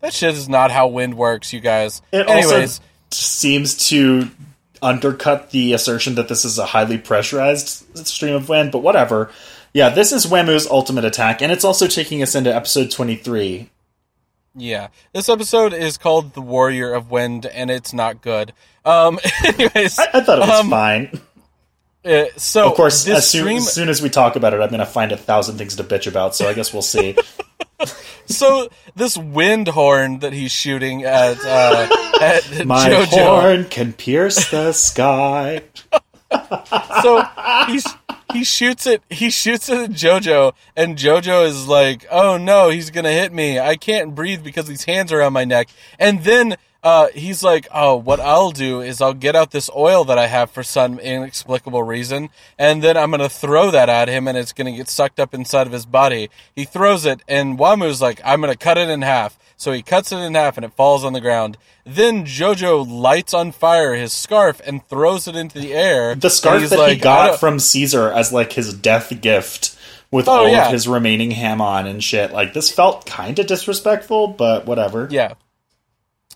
[0.00, 2.02] that shit is not how wind works, you guys.
[2.10, 4.30] It Anyways, also seems to
[4.82, 9.30] undercut the assertion that this is a highly pressurized stream of wind, but whatever.
[9.72, 13.70] Yeah, this is Wemu's ultimate attack, and it's also taking us into episode 23.
[14.54, 18.52] Yeah, this episode is called "The Warrior of Wind," and it's not good.
[18.84, 21.20] Um, anyways, I, I thought it was um, fine.
[22.04, 24.68] uh, so Of course, as soon, stream- as soon as we talk about it, I'm
[24.68, 27.16] going to find a thousand things to bitch about, so I guess we'll see.
[28.26, 31.88] so this wind horn that he's shooting at uh,
[32.20, 33.06] at My JoJo.
[33.26, 35.62] horn can pierce the sky.
[37.02, 37.22] so
[37.66, 37.84] he's
[38.32, 42.90] he shoots it he shoots it at Jojo and Jojo is like, "Oh no, he's
[43.04, 43.58] to hit me.
[43.58, 47.68] I can't breathe because these hands are on my neck." And then uh, he's like,
[47.74, 50.98] "Oh, what I'll do is I'll get out this oil that I have for some
[50.98, 54.76] inexplicable reason, and then I'm going to throw that at him, and it's going to
[54.76, 58.52] get sucked up inside of his body." He throws it, and Wamuu's like, "I'm going
[58.52, 61.12] to cut it in half." So he cuts it in half, and it falls on
[61.12, 61.58] the ground.
[61.84, 66.14] Then Jojo lights on fire his scarf and throws it into the air.
[66.14, 69.76] The scarf that like, he got from Caesar as like his death gift
[70.10, 70.66] with Oh, all yeah.
[70.66, 72.32] of his remaining Hamon and shit.
[72.32, 75.08] Like this felt kind of disrespectful, but whatever.
[75.10, 75.34] Yeah.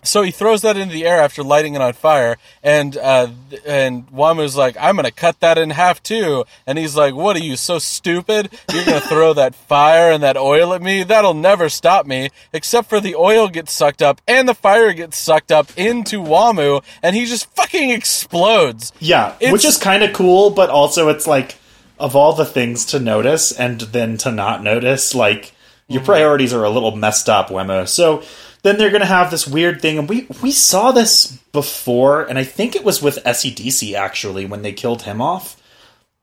[0.05, 3.27] So he throws that into the air after lighting it on fire, and uh,
[3.65, 7.43] and Wamuu's like, "I'm gonna cut that in half too." And he's like, "What are
[7.43, 8.49] you so stupid?
[8.73, 11.03] You're gonna throw that fire and that oil at me?
[11.03, 12.29] That'll never stop me.
[12.53, 16.83] Except for the oil gets sucked up and the fire gets sucked up into Wamuu,
[17.03, 21.27] and he just fucking explodes." Yeah, It's- which is kind of cool, but also it's
[21.27, 21.55] like
[21.99, 25.53] of all the things to notice and then to not notice, like
[25.87, 26.05] your Mm-hmm.
[26.05, 27.87] priorities are a little messed up, Wemo.
[27.87, 28.23] So
[28.65, 32.43] then they're gonna have this weird thing, and we we saw this before, and I
[32.43, 35.61] think it was with Esidisi actually when they killed him off.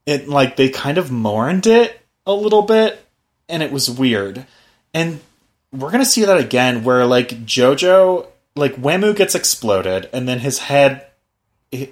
[0.06, 3.06] It like they kind of mourned it a little bit,
[3.48, 4.44] and it was weird.
[4.92, 5.20] And
[5.70, 8.26] we're gonna see that again, where like Jojo,
[8.56, 11.06] like Wemu gets exploded, and then his head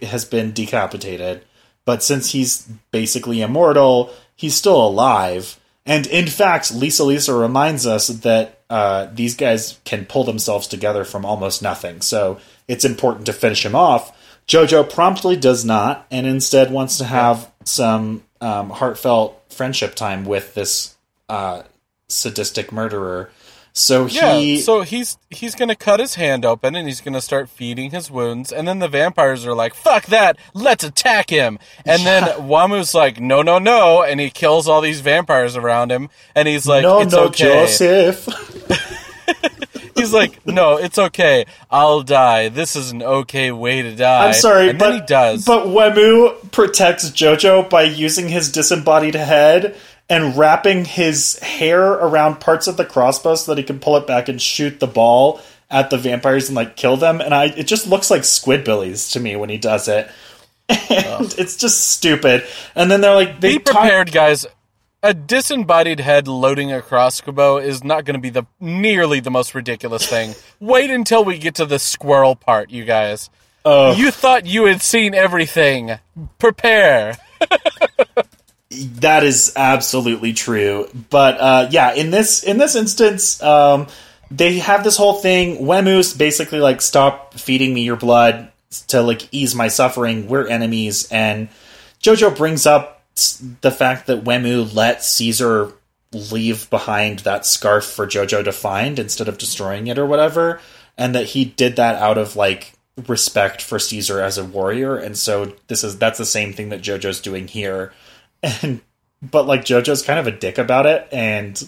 [0.03, 1.45] has been decapitated.
[1.85, 5.60] But since he's basically immortal, he's still alive.
[5.91, 11.05] And in fact, Lisa Lisa reminds us that uh, these guys can pull themselves together
[11.05, 12.01] from almost nothing.
[12.01, 14.17] So it's important to finish him off.
[14.47, 20.55] Jojo promptly does not, and instead wants to have some um, heartfelt friendship time with
[20.55, 20.95] this
[21.29, 21.65] uh,
[22.07, 23.31] sadistic murderer.
[23.73, 27.49] So Yeah, he so he's he's gonna cut his hand open and he's gonna start
[27.49, 30.37] feeding his wounds, and then the vampires are like, "Fuck that!
[30.55, 35.01] Let's attack him!" And then Wamuu's like, "No, no, no!" and he kills all these
[35.01, 38.29] vampires around him, and he's like, no, "It's no, okay." Joseph.
[39.97, 41.45] He's like, "No, it's okay.
[41.71, 42.49] I'll die.
[42.49, 45.45] This is an okay way to die." I'm sorry, and but then he does.
[45.45, 49.77] But Wemu protects Jojo by using his disembodied head
[50.11, 54.07] and wrapping his hair around parts of the crossbow so that he can pull it
[54.07, 57.67] back and shoot the ball at the vampires and like kill them, and I it
[57.69, 60.11] just looks like Squidbillies to me when he does it.
[60.89, 62.45] And it's just stupid.
[62.77, 64.47] And then they're like, they Be prepared, guys.
[65.03, 69.55] A disembodied head loading a crossbow is not going to be the nearly the most
[69.55, 70.35] ridiculous thing.
[70.61, 73.31] Wait until we get to the squirrel part, you guys.
[73.65, 73.99] Ugh.
[73.99, 75.99] You thought you had seen everything.
[76.39, 77.17] Prepare.
[78.71, 80.89] That is absolutely true.
[81.11, 83.89] But uh, yeah, in this in this instance, um,
[84.31, 85.59] they have this whole thing.
[85.59, 88.53] Wamuu's basically like stop feeding me your blood
[88.89, 90.29] to like ease my suffering.
[90.29, 91.49] We're enemies, and
[92.01, 93.03] Jojo brings up
[93.61, 95.73] the fact that Wamuu let Caesar
[96.13, 100.61] leave behind that scarf for Jojo to find instead of destroying it or whatever,
[100.97, 102.75] and that he did that out of like
[103.09, 104.97] respect for Caesar as a warrior.
[104.97, 107.93] And so this is that's the same thing that Jojo's doing here
[108.43, 108.81] and
[109.23, 111.63] but like JoJo's kind of a dick about it and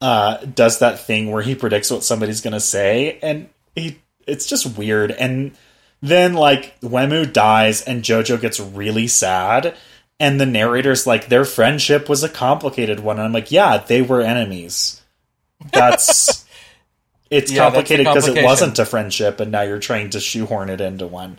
[0.00, 4.76] uh does that thing where he predicts what somebody's gonna say and he it's just
[4.76, 5.10] weird.
[5.10, 5.52] And
[6.02, 9.74] then like Wamuu dies and JoJo gets really sad
[10.20, 13.16] and the narrator's like their friendship was a complicated one.
[13.18, 15.02] And I'm like yeah they were enemies.
[15.72, 16.44] That's
[17.30, 20.80] it's Yeah, complicated because it wasn't a friendship and now you're trying to shoehorn it
[20.80, 21.38] into one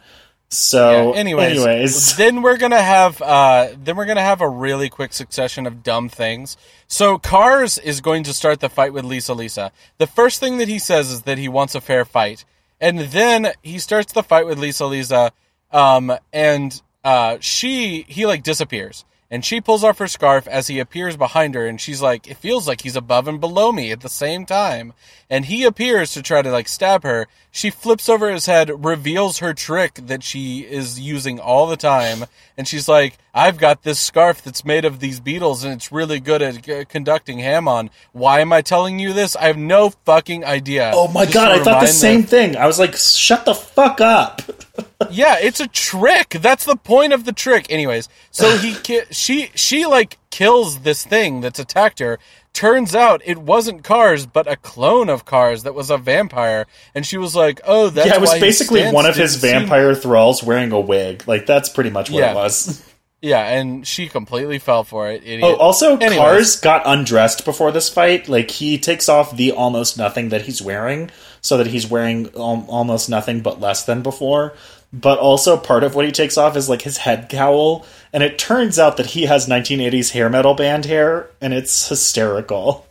[0.51, 4.89] so Yeah, anyways, anyways then we're gonna have uh, then we're gonna have a really
[4.89, 6.57] quick succession of dumb things.
[6.87, 9.71] So Kars is going to start the fight with Lisa Lisa.
[9.99, 12.45] The first thing that he says is that he wants a fair fight,
[12.81, 15.31] and then he starts the fight with Lisa Lisa,
[15.71, 19.05] um, and uh, she he like disappears.
[19.31, 22.37] And she pulls off her scarf as he appears behind her, and she's like, "It
[22.37, 24.93] feels like he's above and below me at the same time."
[25.29, 27.27] And he appears to try to like stab her.
[27.59, 32.23] She flips over his head, reveals her trick that she is using all the time,
[32.57, 36.21] and she's like, "I've got this scarf that's made of these beetles, and it's really
[36.21, 37.89] good at uh, conducting Hamon.
[38.13, 39.35] Why am I telling you this?
[39.35, 42.55] I have no fucking idea." Oh my Just god, I thought the same thing.
[42.55, 44.41] I was like, shut the fuck up.
[45.11, 46.29] yeah, it's a trick.
[46.29, 47.69] That's the point of the trick.
[47.69, 52.19] Anyways, so he ki- she she like kills this thing that's attacked her.
[52.53, 57.05] Turns out it wasn't Kars, but a clone of Kars that was a vampire, and
[57.05, 59.95] she was like, "Oh, that's yeah, it was basically one of his didn't seem- vampire
[59.95, 61.23] thralls wearing a wig.
[61.27, 62.31] Like that's pretty much what Yeah.
[62.31, 62.83] it was.
[63.21, 65.23] Yeah, and she completely fell for it.
[65.25, 65.43] Idiot.
[65.43, 66.17] Oh, also, Anyways.
[66.17, 68.29] Kars got undressed before this fight.
[68.29, 72.65] Like he takes off the almost nothing that he's wearing, so that he's wearing al-
[72.69, 74.53] almost nothing but less than before.
[74.91, 78.39] But also, part of what he takes off is like his head cowl, and it
[78.39, 82.87] turns out that he has 1980s hair metal band hair, and it's hysterical.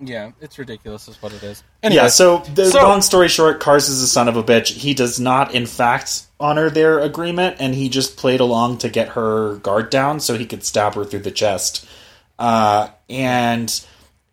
[0.00, 1.64] Yeah, it's ridiculous, is what it is.
[1.82, 4.68] Yeah, so the so- long story short, Kars is a son of a bitch.
[4.68, 9.10] He does not, in fact, honor their agreement, and he just played along to get
[9.10, 11.86] her guard down so he could stab her through the chest.
[12.38, 13.84] Uh, and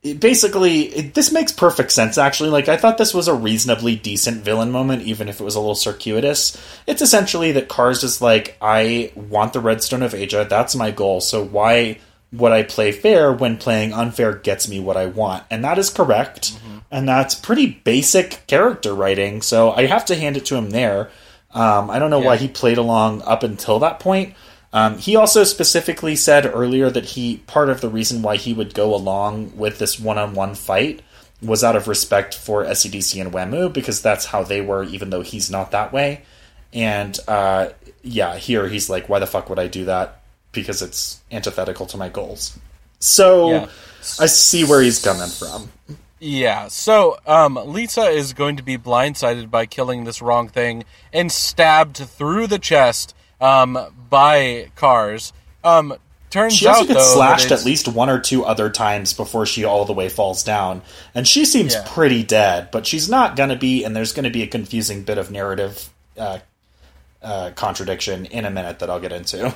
[0.06, 2.52] it basically, it, this makes perfect sense, actually.
[2.52, 5.60] Like, I thought this was a reasonably decent villain moment, even if it was a
[5.60, 6.56] little circuitous.
[6.86, 11.22] It's essentially that Kars is like, I want the Redstone of Aja, that's my goal,
[11.22, 11.98] so why
[12.32, 15.44] would I play fair when playing unfair gets me what I want?
[15.50, 16.52] And that is correct.
[16.92, 21.10] And that's pretty basic character writing, so I have to hand it to him there.
[21.52, 24.36] Um, I don't know why he played along up until that point.
[24.76, 28.74] Um, he also specifically said earlier that he part of the reason why he would
[28.74, 31.02] go along with this one-on-one fight
[31.42, 35.22] was out of respect for Esidisi and Wamuu because that's how they were, even though
[35.22, 36.24] he's not that way.
[36.74, 37.70] And uh,
[38.04, 41.96] yeah, here he's like, "Why the fuck would I do that?" Because it's antithetical to
[41.96, 42.60] my goals.
[43.00, 43.68] So Yeah.
[44.20, 45.70] I see where he's coming from.
[46.20, 50.84] Yeah, so um, Lisa is going to be blindsided by killing this wrong thing
[51.14, 53.78] and stabbed through the chest um,
[54.10, 55.34] by Kars.
[55.64, 55.96] Um,
[56.30, 59.46] turns She also out gets though, slashed at least one or two other times before
[59.46, 60.82] she all the way falls down,
[61.14, 61.84] and she seems Yeah.
[61.88, 62.70] pretty dead.
[62.72, 65.32] But she's not going to be, and there's going to be a confusing bit of
[65.32, 66.40] narrative uh,
[67.22, 69.54] uh, contradiction in a minute that I'll get into.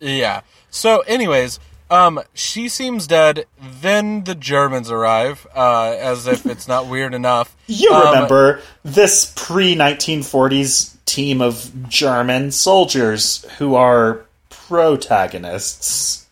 [0.00, 0.40] Yeah.
[0.70, 1.58] So, anyways,
[1.90, 3.44] um, she seems dead.
[3.80, 7.54] Then the Germans arrive, uh, as if it's not weird enough.
[7.66, 16.26] You Um, remember this pre 1940s team of German soldiers who are protagonists.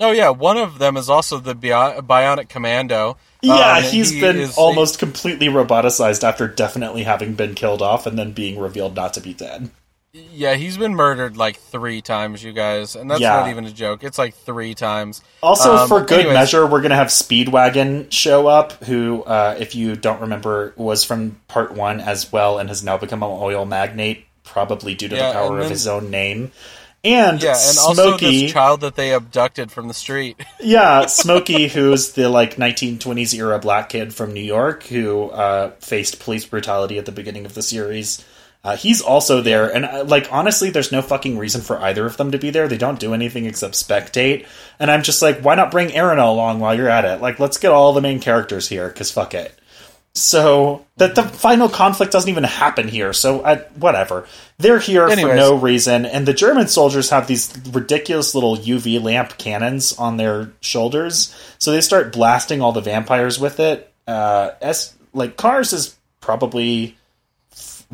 [0.00, 3.16] Oh yeah, one of them is also the Bio- Bionic Commando.
[3.42, 8.06] Yeah, Um, he's he been is- almost completely roboticized after definitely having been killed off
[8.06, 9.70] and then being revealed not to be dead.
[10.14, 13.30] Yeah, he's been murdered like three times, you guys, and that's Yeah.
[13.30, 14.04] not even a joke.
[14.04, 15.22] It's like three times.
[15.42, 19.56] Also, Um, for good anyways, measure, we're going to have Speedwagon show up, who, uh,
[19.58, 23.30] if you don't remember, was from part one as well and has now become an
[23.32, 26.52] oil magnate, probably due to Yeah, the power and of his own name.
[27.02, 30.36] And Yeah, and Smokey, also this child that they abducted from the street.
[30.60, 36.20] yeah, Smokey, who's the like 1920s era black kid from New York who uh, faced
[36.20, 38.24] police brutality at the beginning of the series.
[38.64, 42.16] Uh, he's also there, and uh, like honestly, there's no fucking reason for either of
[42.16, 42.66] them to be there.
[42.66, 44.46] They don't do anything except spectate,
[44.78, 47.20] and I'm just like, why not bring Aaron along while you're at it?
[47.20, 49.60] Like, let's get all the main characters here, because fuck it.
[50.14, 53.12] So that the final conflict doesn't even happen here.
[53.12, 54.26] So I, whatever,
[54.58, 59.36] they're here for no reason, and the German soldiers have these ridiculous little UV lamp
[59.36, 61.36] cannons on their shoulders.
[61.58, 63.92] So they start blasting all the vampires with it.
[64.06, 66.96] Uh, as like Kars is probably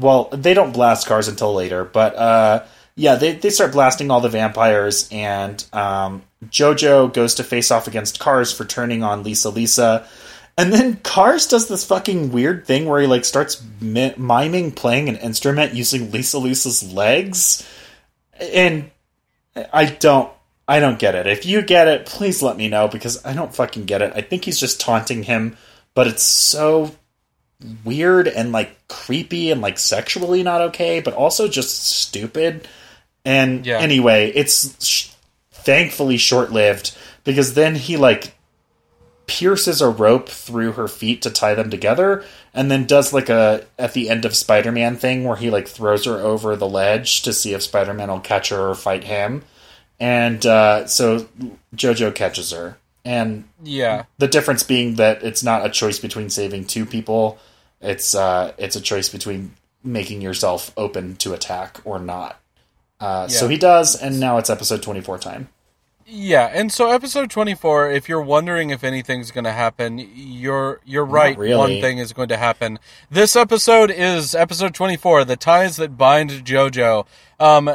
[0.00, 2.64] well, they don't blast Kars until later, but uh,
[2.96, 7.86] yeah, they, they start blasting all the vampires, and um, Jojo goes to face off
[7.86, 10.06] against Kars for turning on Lisa Lisa.
[10.58, 15.08] And then Kars does this fucking weird thing where he like starts mi- miming playing
[15.08, 17.66] an instrument using Lisa Lisa's legs,
[18.38, 18.90] and
[19.72, 20.30] I don't
[20.68, 21.26] I don't get it.
[21.26, 24.12] If you get it, please let me know because I don't fucking get it.
[24.14, 25.56] I think he's just taunting him,
[25.94, 26.94] but it's so
[27.84, 32.66] weird and like creepy and like sexually not okay, but also just stupid.
[33.24, 33.78] And Yeah.
[33.78, 35.08] anyway, it's sh-
[35.52, 38.34] thankfully short lived because then he like
[39.26, 43.64] pierces a rope through her feet to tie them together and then does like a
[43.78, 47.32] at the end of Spider-Man thing where he like throws her over the ledge to
[47.32, 49.44] see if Spider-Man will catch her or fight him.
[50.00, 51.28] And uh, so
[51.76, 52.78] Jojo catches her.
[53.04, 54.04] And Yeah.
[54.18, 57.38] the difference being that it's not a choice between saving two people
[57.80, 59.52] it's uh it's a choice between
[59.82, 62.38] making yourself open to attack or not
[63.00, 65.48] uh so he does and now it's episode 24 time
[66.06, 71.04] Yeah, and so episode 24, if you're wondering if anything's going to happen, you're you're
[71.04, 71.38] right.
[71.38, 71.56] really.
[71.56, 72.80] One thing is going to happen.
[73.08, 77.06] This episode is episode 24, The Ties That Bind JoJo.
[77.38, 77.70] Um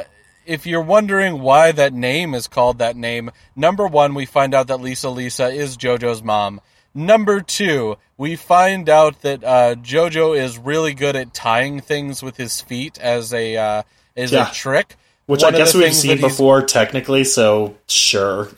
[0.45, 4.67] if you're wondering why that name is called that name, number 1, we find out
[4.67, 6.59] that Lisa Lisa is JoJo's mom.
[6.95, 12.37] Number 2, we find out that uh, JoJo is really good at tying things with
[12.37, 13.83] his feet as a uh,
[14.15, 14.49] as Yeah.
[14.49, 14.95] a trick.
[15.25, 18.49] which One i guess we've seen before technically so sure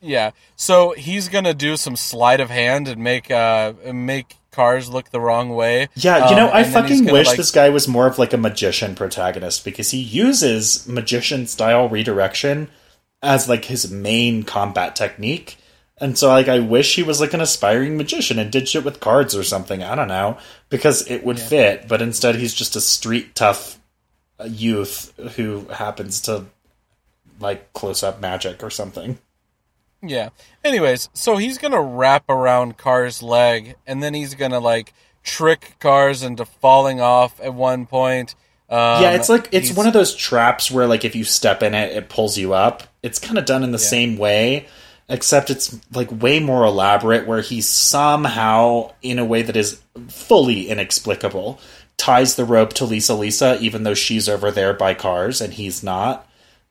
[0.00, 0.30] Yeah.
[0.54, 5.20] So he's gonna do some sleight of hand and make uh make Kars look the
[5.20, 5.88] wrong way.
[5.96, 8.06] yeah you know Um, i and then he's fucking wish like- this guy was more
[8.06, 12.68] of like a magician protagonist because he uses magician style redirection
[13.22, 15.56] as like his main combat technique
[15.98, 19.00] and so like i wish he was like an aspiring magician and did shit with
[19.00, 19.82] cards or something.
[19.82, 20.38] I don't know.
[20.68, 23.78] Because it would fit but instead he's just a street tough
[24.44, 26.46] youth who happens to
[27.40, 29.18] like close up magic or something.
[30.02, 30.30] Yeah.
[30.64, 34.92] Anyways, so he's gonna wrap around Kar's leg, and then he's gonna like
[35.22, 38.34] trick Kars into falling off at one point.
[38.68, 41.72] Um, yeah it's like it's one of those traps where like if you step in
[41.72, 42.82] it it pulls you up.
[43.02, 44.66] It's kind of done in the same way
[45.08, 50.68] except it's like way more elaborate where he somehow in a way that is fully
[50.68, 51.60] inexplicable
[51.96, 55.82] ties the rope to lisa lisa even though she's over there by Kars and he's
[55.82, 56.26] not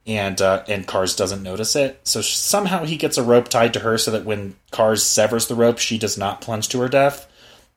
[0.07, 1.99] and uh, and Kars doesn't notice it.
[2.03, 5.55] So somehow he gets a rope tied to her so that when Kars severs the
[5.55, 7.27] rope she does not plunge to her death.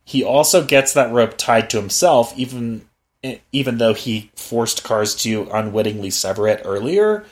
[0.05, 2.87] He also gets that rope tied to himself even
[3.53, 7.25] even though he forced Kars to unwittingly sever it earlier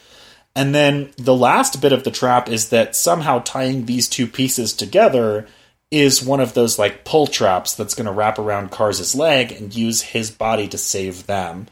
[0.56, 4.72] and then the last bit of the trap is that somehow tying these two pieces
[4.72, 5.46] together
[5.90, 9.76] is one of those like pull traps that's going to wrap around Kars' leg and
[9.76, 11.66] use his body to save them.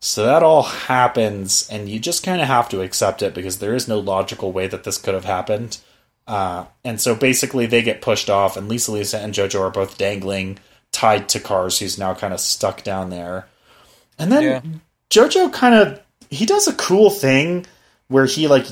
[0.00, 3.74] So that all happens, and you just kind of have to accept it because there
[3.74, 5.78] is no logical way that this could have happened.
[6.26, 9.96] Uh, and so basically, they get pushed off, and Lisa Lisa and JoJo are both
[9.96, 10.58] dangling,
[10.90, 13.46] tied to Kars, who's now kind of stuck down there.
[14.18, 14.60] And then Yeah.
[15.08, 16.00] JoJo kind of
[16.30, 17.64] he does a cool thing
[18.08, 18.66] where he like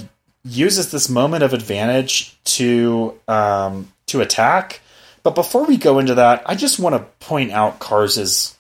[0.45, 4.81] uses this moment of advantage to um, to attack.
[5.23, 8.57] But before we go into that, I just want to point out Kars's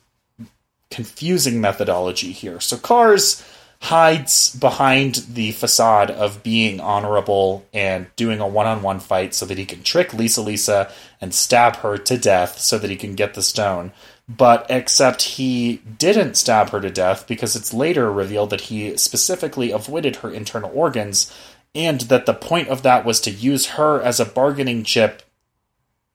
[0.90, 2.60] confusing methodology here.
[2.60, 3.42] So Kars
[3.80, 9.64] hides behind the facade of being honorable and doing a one-on-one fight so that he
[9.64, 13.42] can trick Lisa Lisa and stab her to death so that he can get the
[13.42, 13.90] stone.
[14.28, 19.70] But except he didn't stab her to death because it's later revealed that he specifically
[19.70, 21.34] avoided her internal organs
[21.74, 25.22] and that the point of that was to use her as a bargaining chip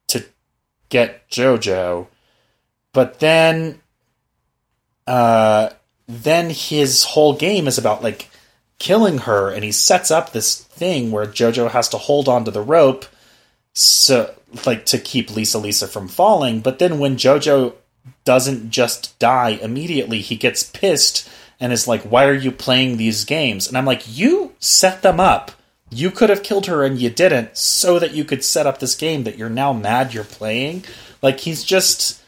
[0.06, 0.24] to
[0.88, 2.06] get Jojo.
[2.92, 3.80] But then
[5.06, 5.70] uh
[6.08, 8.30] then his whole game is about like
[8.78, 12.62] killing her and he sets up this thing where Jojo has to hold onto the
[12.62, 13.06] rope
[13.72, 14.34] so
[14.64, 17.74] like to keep Lisa Lisa from falling but then when Jojo
[18.24, 21.28] doesn't just die immediately he gets pissed
[21.60, 25.20] and is like, "Why are you playing these games?" And I'm like, "You set them
[25.20, 25.52] up.
[25.90, 28.94] You could have killed her and you didn't, so that you could set up this
[28.94, 30.84] game that you're now mad you're playing."
[31.22, 32.20] Like he's just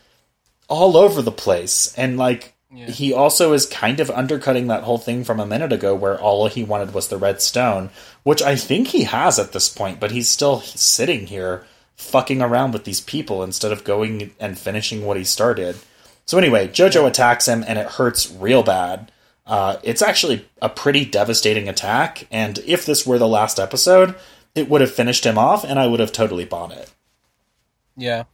[0.68, 2.86] all over the place, and like yeah.
[2.90, 6.46] he also is kind of undercutting that whole thing from a minute ago, where all
[6.46, 7.90] he wanted was the red stone,
[8.22, 11.64] which I think he has at this point, but he's still sitting here
[11.96, 15.76] fucking around with these people instead of going and finishing what he started.
[16.24, 19.10] So anyway, Jojo attacks him and it hurts real bad.
[19.44, 24.14] Uh, it's actually a pretty devastating attack, and if this were the last episode,
[24.54, 26.92] it would have finished him off, and I would have totally bought it.
[27.96, 28.24] Yeah.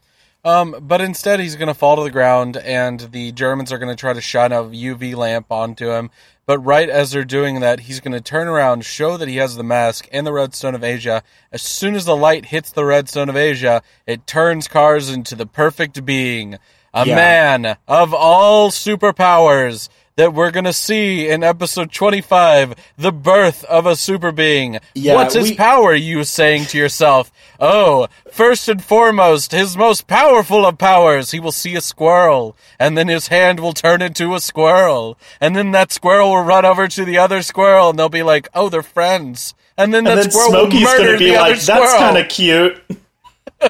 [0.45, 3.95] Um, but instead, he's going to fall to the ground, and the Germans are going
[3.95, 6.11] to try to shine a UV lamp onto him.
[6.47, 9.57] But right as they're doing that, he's going to turn around, show that he has
[9.57, 11.22] the mask and the Redstone of Aja.
[11.51, 15.47] As soon as the light hits the Redstone of Aja, it turns Kars into the
[15.47, 16.59] perfect being.
[16.92, 17.16] A yeah.
[17.16, 23.87] man of all superpowers that we're going to see in episode 25 the birth of
[23.87, 24.79] a super being.
[24.95, 25.57] Yeah, What's his we...
[25.57, 27.33] power, you saying to yourself?
[27.59, 31.33] Oh, first and foremost, his most powerful of powers.
[31.33, 35.19] He will see a squirrel, and then his hand will turn into a squirrel.
[35.41, 38.49] And then that squirrel will run over to the other squirrel, and they'll be like,
[38.55, 39.55] oh, they're friends.
[39.77, 42.29] And then that and then squirrel Smokey's will murder be the like, That's kind of
[42.29, 42.81] cute.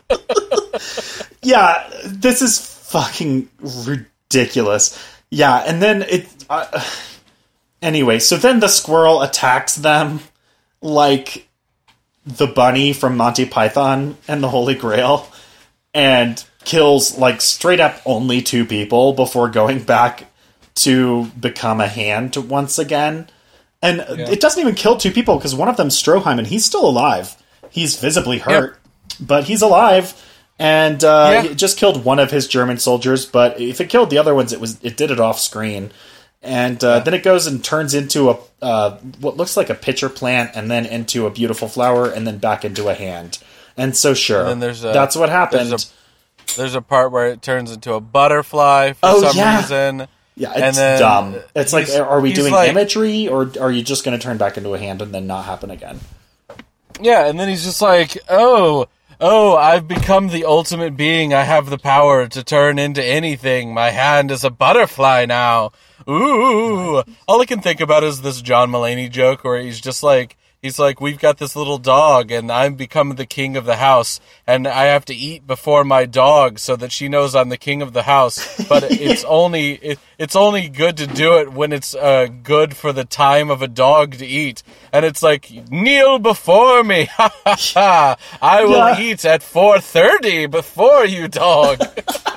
[1.43, 5.14] yeah, this is fucking ridiculous.
[5.35, 6.29] Yeah, and then it.
[6.49, 6.67] Uh,
[7.83, 10.21] anyway, so then the squirrel attacks them
[10.81, 11.49] like
[12.25, 15.29] the bunny from Monty Python and the Holy Grail
[15.93, 20.31] and kills like straight up only two people before going back
[20.77, 23.29] to become a hand once again.
[23.83, 24.31] And yeah.
[24.31, 27.37] it doesn't even kill two people because one of them's Stroheim and he's still alive.
[27.71, 28.79] He's visibly hurt,
[29.11, 29.19] yep.
[29.21, 30.15] but he's alive
[30.59, 31.51] and uh, yeah.
[31.51, 33.27] it just killed one of his German soldiers.
[33.27, 35.91] But if it killed the other ones, it was it did it off screen,
[36.43, 36.99] and uh, yeah.
[37.01, 40.71] then it goes and turns into a uh, what looks like a pitcher plant, and
[40.71, 43.39] then into a beautiful flower, and then back into a hand.
[43.77, 45.71] And so sure, and there's a, that's what happened.
[45.71, 45.93] There's
[46.47, 49.61] a, there's a, part where it turns into a butterfly for oh, some yeah.
[49.61, 50.09] reason.
[50.37, 51.37] Yeah, it's dumb.
[51.55, 54.57] It's like, are we doing like, imagery, or are you just going to turn back
[54.57, 56.01] into a hand and then not happen again?
[57.01, 58.89] Yeah, and then he's just like, "Oh,
[59.21, 61.33] Oh, I've become the ultimate being.
[61.33, 63.73] I have the power to turn into anything.
[63.73, 65.73] My hand is a butterfly now.
[66.09, 67.03] Ooh.
[67.29, 70.79] All I can think about is this John Mulaney joke where he's just like, he's
[70.79, 74.67] like, we've got this little dog and I'm become the king of the house and
[74.67, 77.93] I have to eat before my dog so that she knows I'm the king of
[77.93, 78.67] the house.
[78.67, 82.95] But it's only, it, it's only good to do it when it's uh, good for
[82.95, 84.63] the time of a dog to eat.
[84.91, 87.09] And it's like, kneel before me.
[87.15, 88.17] Ha ha ha.
[88.43, 89.01] I will yeah.
[89.01, 91.79] eat at 4.30 before you, dog.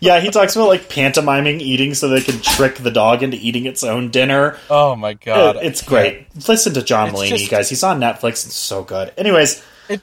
[0.00, 3.66] yeah, he talks about like pantomiming eating so they can trick the dog into eating
[3.66, 4.58] its own dinner.
[4.70, 6.26] Oh my god, it, it's great.
[6.48, 7.68] Listen to John it's Mulaney, just, guys.
[7.68, 8.46] He's on Netflix.
[8.46, 9.12] It's so good.
[9.16, 9.64] Anyways.
[9.88, 10.02] It,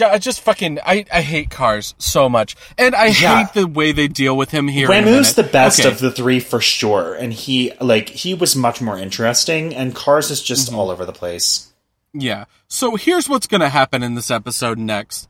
[0.00, 3.44] I just fucking I, I hate Kars so much, and I yeah.
[3.44, 4.88] hate the way they deal with him here.
[4.88, 5.88] Wamuu's the best okay.
[5.88, 10.30] of the three for sure, and he like he was much more interesting, and Kars
[10.30, 10.78] is just mm-hmm.
[10.78, 11.72] all over the place.
[12.12, 12.44] Yeah.
[12.68, 15.28] So here's what's going to happen in this episode next.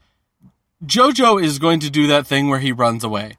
[0.84, 3.38] Jojo is going to do that thing where he runs away.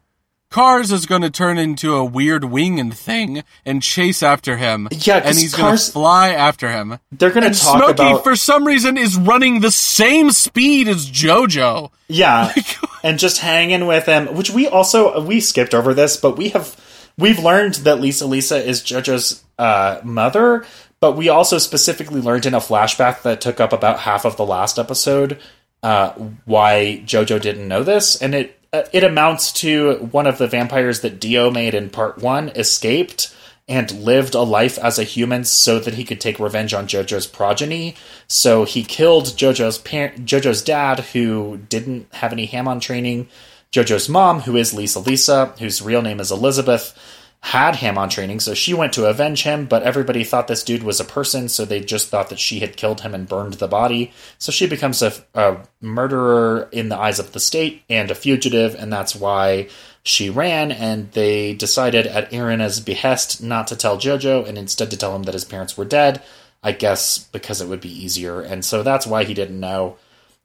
[0.50, 4.88] Kars is going to turn into a weird winged thing and chase after him.
[4.92, 7.00] Yeah, and he's going to fly after him.
[7.12, 8.24] They're going to talk Smokey, about.
[8.24, 11.92] for some reason, is running the same speed as JoJo.
[12.08, 12.54] Yeah,
[13.04, 14.34] and just hanging with him.
[14.36, 16.76] Which we also we skipped over this, but we have
[17.18, 20.66] we've learned that Lisa Lisa is JoJo's uh, mother.
[21.00, 24.46] But we also specifically learned in a flashback that took up about half of the
[24.46, 25.40] last episode
[25.84, 26.12] uh,
[26.46, 31.02] why JoJo didn't know this, and it uh, it amounts to one of the vampires
[31.02, 33.34] that Dio made in part one escaped
[33.68, 37.28] and lived a life as a human so that he could take revenge on JoJo's
[37.28, 37.96] progeny.
[38.28, 43.28] So he killed JoJo's JoJo's dad, who didn't have any Hamon training.
[43.72, 46.98] JoJo's mom, who is Lisa Lisa, whose real name is Elizabeth,
[47.42, 51.00] had Hamon training, so she went to avenge him, but everybody thought this dude was
[51.00, 54.12] a person, so they just thought that she had killed him and burned the body.
[54.38, 58.76] So she becomes a, a murderer in the eyes of the state and a fugitive,
[58.76, 59.70] and that's why
[60.04, 64.98] she ran, and they decided at Erina's behest not to tell Jojo and instead to
[64.98, 66.22] tell him that his parents were dead.
[66.64, 69.98] I guess because it would be easier, and so that's why he didn't know.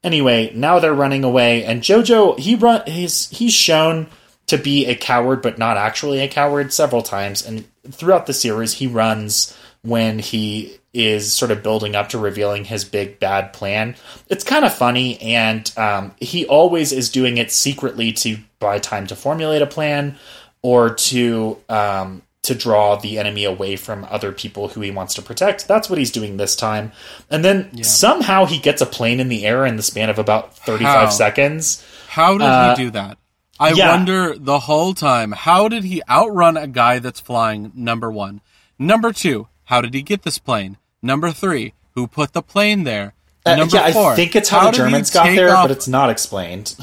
[0.05, 4.09] Anyway, now they're running away, and Jojo he run he's he's shown
[4.47, 8.75] to be a coward but not actually a coward several times and throughout the series
[8.75, 13.95] he runs when he is sort of building up to revealing his big bad plan
[14.29, 19.07] it's kind of funny and um, he always is doing it secretly to buy time
[19.07, 20.17] to formulate a plan
[20.61, 25.23] or to um, to draw the enemy away from other people who he wants to
[25.23, 25.69] protect.
[25.69, 26.91] That's what he's doing this time.
[27.31, 30.57] And then somehow he gets a plane in the air in the span of about
[30.59, 31.09] 35 How?
[31.11, 31.87] seconds.
[32.09, 33.17] How did Uh, he do that?
[33.63, 33.91] I yeah.
[33.95, 35.31] wonder the whole time.
[35.31, 37.71] How did he outrun a guy that's flying?
[37.77, 38.41] Number one.
[38.77, 39.47] Number two.
[39.67, 40.79] How did he get this plane?
[41.01, 41.75] Number three.
[41.95, 43.15] Who put the plane there?
[43.47, 44.13] Uh, Number yeah, four.
[44.13, 46.75] I think it's how, did the Germans got there, off- but it's not explained.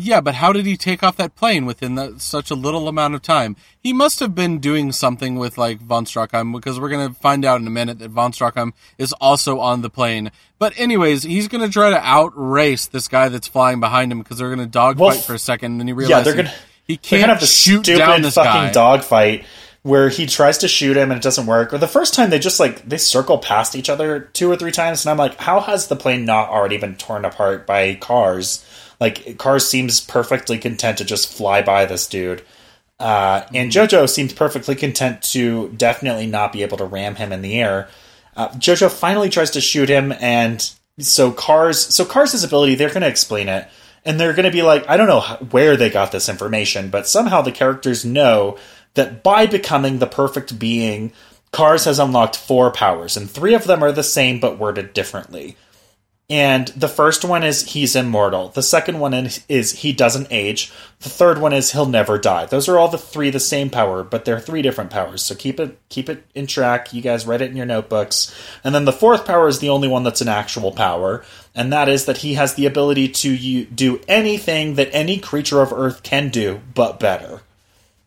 [0.00, 3.16] Yeah, but how did he take off that plane within that, such a little amount
[3.16, 3.56] of time?
[3.80, 7.44] He must have been doing something with like von Stroheim because we're going to find
[7.44, 10.30] out in a minute that von Stroheim is also on the plane.
[10.60, 14.38] But anyways, he's going to try to outrace this guy that's flying behind him because
[14.38, 16.54] they're going to dogfight Well, for a second, and then he realizes Yeah, they're gonna
[16.86, 18.70] he they're can't gonna have this shoot stupid down this fucking guy.
[18.72, 19.46] dogfight
[19.82, 21.72] where he tries to shoot him and it doesn't work.
[21.72, 24.70] Or the first time they just like they circle past each other two or three
[24.72, 28.64] times, and I'm like, how has the plane not already been torn apart by Kars?
[29.00, 32.44] Like Kars seems perfectly content to just fly by this dude.
[32.98, 37.42] Uh, and Jojo seems perfectly content to definitely not be able to ram him in
[37.42, 37.88] the air.
[38.36, 40.68] Uh, Jojo finally tries to shoot him, and
[40.98, 43.68] so Kars, so Kars' ability, they're going to explain it,
[44.04, 45.20] and they're going to be like, I don't know
[45.50, 48.58] where they got this information, but somehow the characters know
[48.94, 51.12] that by becoming the perfect being,
[51.52, 55.56] Kars has unlocked four powers, and three of them are the same but worded differently.
[56.30, 58.50] And the first one is he's immortal.
[58.50, 59.14] The second one
[59.48, 60.70] is, he doesn't age.
[61.00, 62.44] The third one is he'll never die.
[62.44, 65.22] Those are all the three the same power, but they're three different powers.
[65.22, 66.92] So keep it keep it in track.
[66.92, 68.34] You guys write it in your notebooks.
[68.62, 71.24] And then the fourth power is the only one that's an actual power,
[71.54, 75.62] and that is that he has the ability to u- do anything that any creature
[75.62, 77.40] of Earth can do, but better.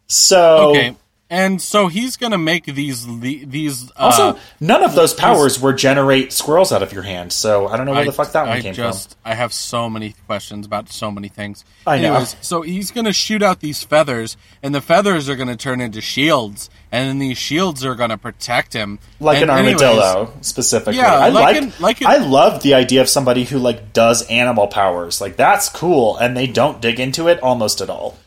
[0.06, 0.96] So Okay,
[1.32, 5.72] and so he's going to make these these uh, also none of those powers were
[5.74, 7.32] generate squirrels out of your hand.
[7.32, 9.54] So I don't know where I, the fuck that one I came just, I have
[9.54, 11.64] so many questions about so many things.
[11.88, 12.10] I know.
[12.16, 15.56] Anyways, so he's going to shoot out these feathers, and the feathers are going to
[15.56, 19.00] turn into shields, and then these shields are going to protect him.
[19.22, 20.98] Like And an anyways, armadillo specifically.
[20.98, 23.94] Yeah, I like like an- like an- I love the idea of somebody who like
[23.94, 25.22] does animal powers.
[25.22, 28.18] Like that's cool, and they don't dig into it almost at all.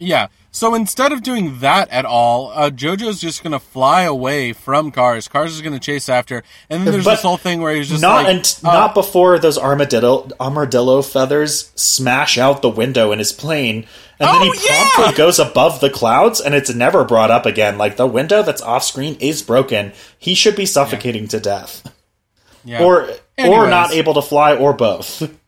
[0.00, 0.28] Yeah.
[0.50, 4.90] So instead of doing that at all, uh, JoJo's just going to fly away from
[4.90, 5.28] Kars.
[5.28, 7.88] Kars is going to chase after, and then there's But this whole thing where he's
[7.88, 13.12] just not like, unt- uh, not before those armadillo armadillo feathers smash out the window
[13.12, 13.86] in his plane,
[14.18, 15.12] and then Oh, he promptly yeah!
[15.16, 17.78] goes above the clouds, and it's never brought up again.
[17.78, 19.92] Like the window that's off screen is broken.
[20.18, 21.94] He should be suffocating to death,
[22.64, 22.82] yeah.
[22.82, 25.32] or or not able to fly, or both.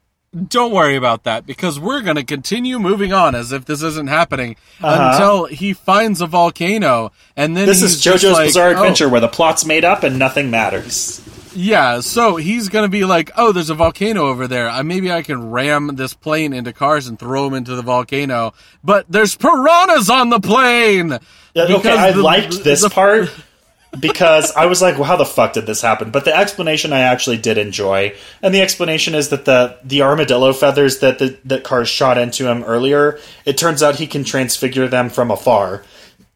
[0.48, 4.06] Don't worry about that because we're going to continue moving on as if this isn't
[4.08, 5.10] happening Uh-huh.
[5.12, 9.20] until he finds a volcano, and then This is JoJo's like, Bizarre "Oh, Adventure, where
[9.20, 11.20] the plot's made up and nothing matters.
[11.54, 14.70] Yeah, so he's gonna be like, "Oh, there's a volcano over there.
[14.70, 18.54] Uh, maybe I can ram this plane into Kars and throw them into the volcano."
[18.82, 21.18] But there's piranhas on the plane.
[21.54, 23.28] Yeah, okay, I the- liked this the- part
[23.98, 26.10] because I was like, well, how the fuck did this happen?
[26.10, 30.52] But the explanation I actually did enjoy, and the explanation is that the the armadillo
[30.52, 34.88] feathers that the that Kars shot into him earlier, it turns out he can transfigure
[34.88, 35.82] them from afar.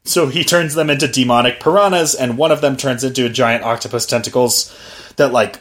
[0.03, 3.63] So he turns them into demonic piranhas, and one of them turns into a giant
[3.63, 4.73] octopus tentacles
[5.17, 5.59] that like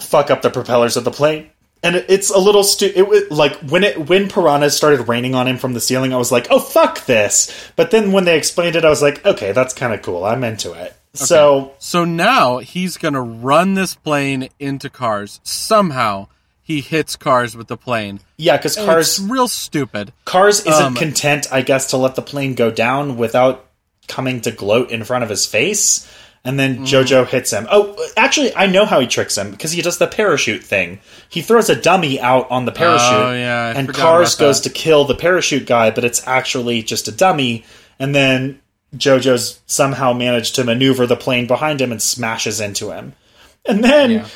[0.00, 1.50] fuck up the propellers of the plane.
[1.82, 5.34] And it- it's a little stu- it was like when it when piranhas started raining
[5.34, 8.38] on him from the ceiling, I was like, "Oh fuck this!" But then when they
[8.38, 10.24] explained it, I was like, "Okay, that's kind of cool.
[10.24, 15.40] I'm into it." So So now he's gonna run this plane into Kars.
[15.44, 16.28] Somehow
[16.62, 18.20] he hits Kars with the plane.
[18.36, 20.12] yeah, because Kars it's real stupid.
[20.24, 23.66] Kars isn't um, content, I guess, to let the plane go down without
[24.08, 26.10] coming to gloat in front of his face.
[26.46, 26.86] And then Mm.
[26.86, 27.66] Jojo hits him.
[27.70, 31.00] Oh, actually, I know how he tricks him because he does the parachute thing.
[31.30, 35.04] He throws a dummy out on the parachute, Oh, yeah, and Kars goes to kill
[35.06, 37.64] the parachute guy, but it's actually just a dummy.
[37.98, 38.60] And then
[38.96, 43.12] Jojo's somehow managed to maneuver the plane behind him and smashes into him.
[43.66, 44.26] And then Yeah.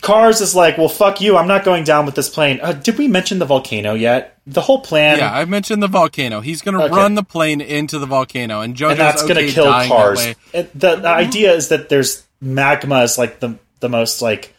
[0.00, 1.36] Kars is like, "Well, fuck you!
[1.36, 4.36] I'm not going down with this plane." Uh, did we mention the volcano yet?
[4.44, 6.40] The whole plan, Yeah, I mentioned the volcano.
[6.40, 6.94] He's gonna Okay.
[6.94, 10.26] run the plane into the volcano, and JoJo's and that's okay going to kill Kars.
[10.52, 14.52] It- the, the idea is that there's magma is like the the most like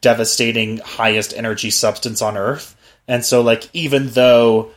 [0.00, 2.74] devastating, highest energy substance on Earth,
[3.06, 4.70] and so like even though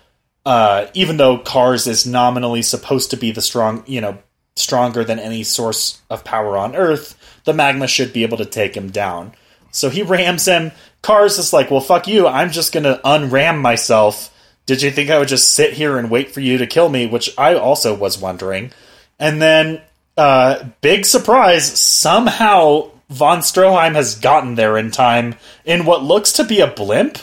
[0.46, 4.18] uh, even though Kars is nominally supposed to be the strong, you know,
[4.56, 8.76] stronger than any source of power on Earth, the magma should be able to take
[8.76, 9.34] him down.
[9.72, 10.72] So he rams him.
[11.02, 12.28] Kars is like, well, fuck you.
[12.28, 14.32] I'm just going to unram myself.
[14.66, 17.08] Did you think I would just sit here and wait for you to kill me?
[17.08, 18.72] Which I also was wondering.
[19.20, 19.82] And then,
[20.18, 25.36] uh, big surprise, somehow von Stroheim has gotten there in time
[25.66, 27.18] in what looks to be a blimp.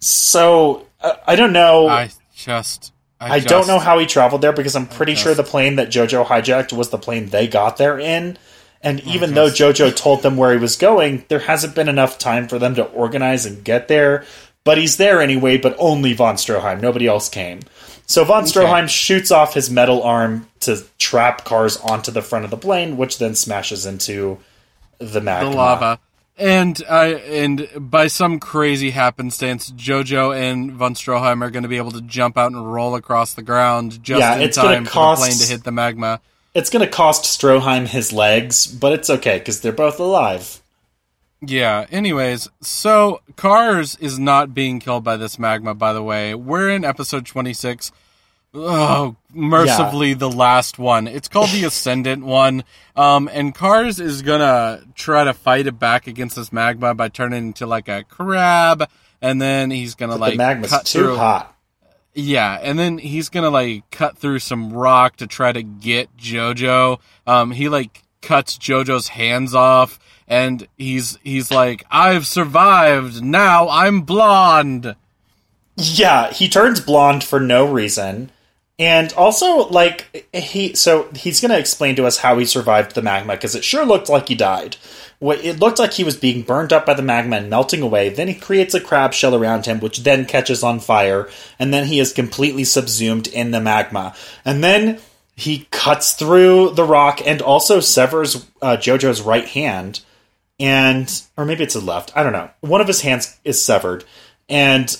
[0.00, 1.88] So, uh, I don't know.
[1.88, 2.10] I
[2.46, 5.76] just I, just- don't know how he traveled there because I'm pretty sure the plane
[5.76, 8.38] that JoJo hijacked was the plane they got there in.
[8.82, 12.18] And Oh, even though JoJo told them where he was going, there hasn't been enough
[12.18, 14.24] time for them to organize and get there.
[14.64, 16.80] But he's there anyway, but only von Stroheim.
[16.80, 17.60] Nobody else came.
[18.06, 22.50] So von Stroheim shoots off his metal arm to trap Kars onto the front of
[22.50, 24.38] the plane, which then smashes into
[24.98, 25.50] the magma.
[25.50, 25.98] the lava.
[26.38, 31.78] And I and by some crazy happenstance, Jojo and von Stroheim are going to be
[31.78, 35.24] able to jump out and roll across the ground just Yeah, in time cost- Uh,
[35.24, 36.20] the plane to hit the magma.
[36.54, 40.60] It's going to cost Stroheim his legs, but it's okay because they're both alive.
[41.40, 41.86] Yeah.
[41.90, 45.74] Anyways, so Kars is not being killed by this magma.
[45.74, 47.92] By the way, we're in episode twenty six.
[48.58, 51.06] Oh, mercifully the last one.
[51.06, 52.64] It's called the Ascendant one.
[52.96, 57.48] Um, and Kars is gonna try to fight it back against this magma by turning
[57.48, 58.88] into like a crab,
[59.20, 61.16] and then he's gonna But like the magma's cut too through.
[61.16, 61.52] hot.
[62.14, 66.98] Yeah, and then he's gonna like cut through some rock to try to get Jojo.
[67.26, 73.22] Um, he like cuts Jojo's hands off, and he's he's like, "I've survived.
[73.22, 74.96] Now I'm blonde."
[75.76, 78.30] Yeah, he turns blonde for no reason.
[78.78, 83.00] And also, like, he, so he's going to explain to us how he survived the
[83.02, 84.76] magma, because it sure looked like he died.
[85.18, 88.10] It looked like he was being burned up by the magma and melting away.
[88.10, 91.30] Then he creates a crab shell around him, which then catches on fire.
[91.58, 94.14] And then he is completely subsumed in the magma.
[94.44, 94.98] And then
[95.34, 100.00] he cuts through the rock and also severs uh, Jojo's right hand
[100.58, 102.16] and or maybe it's his left.
[102.16, 102.50] I don't know.
[102.60, 104.04] One of his hands is severed,
[104.48, 104.94] and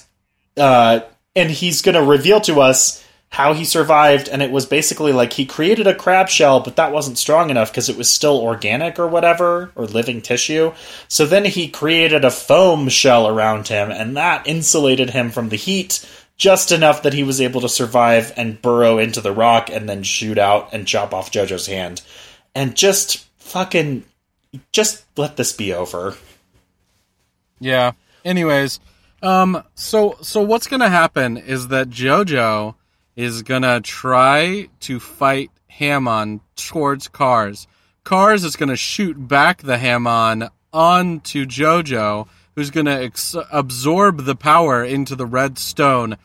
[0.56, 1.00] uh,
[1.34, 4.28] and he's going to reveal to us how he survived.
[4.28, 7.70] And it was basically like he created a crab shell, but that wasn't strong enough
[7.70, 10.72] because it was still organic or whatever or living tissue.
[11.08, 15.56] So then he created a foam shell around him, and that insulated him from the
[15.56, 16.08] heat.
[16.36, 20.02] Just enough that he was able to survive and burrow into the rock and then
[20.02, 22.02] shoot out and chop off Jojo's hand.
[22.54, 24.04] And just fucking
[24.72, 26.14] just let this be over.
[27.58, 27.92] Yeah.
[28.24, 28.80] Anyways,
[29.22, 32.74] um, so so what's gonna happen is that Jojo
[33.16, 37.66] is gonna try to fight Hamon towards Kars.
[38.04, 44.84] Kars is gonna shoot back the Hamon onto Jojo, who's gonna ex- absorb the power
[44.84, 46.16] into the red stone.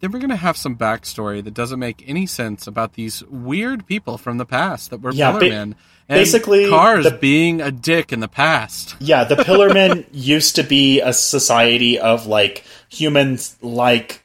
[0.00, 4.18] Then we're gonna have some backstory that doesn't make any sense about these weird people
[4.18, 5.74] from the past that were Yeah, ba- Pillarmen.
[6.06, 8.96] And basically, Kars the- being a dick in the past.
[9.00, 14.23] Yeah, the Pillarmen used to be a society of like humans like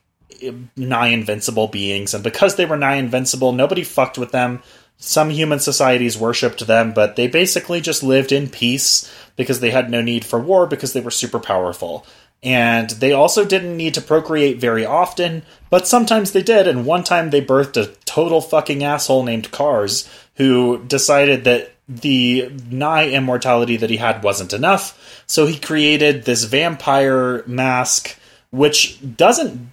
[0.75, 4.61] nigh invincible beings, and because they were nigh invincible, nobody fucked with them.
[4.97, 9.89] Some human societies worshipped them, but they basically just lived in peace because they had
[9.89, 12.05] no need for war because they were super powerful.
[12.43, 17.03] And they also didn't need to procreate very often, but sometimes they did, and one
[17.03, 23.77] time they birthed a total fucking asshole named Kars who decided that the nigh immortality
[23.77, 28.17] that he had wasn't enough, so he created this vampire mask
[28.51, 29.68] which doesn't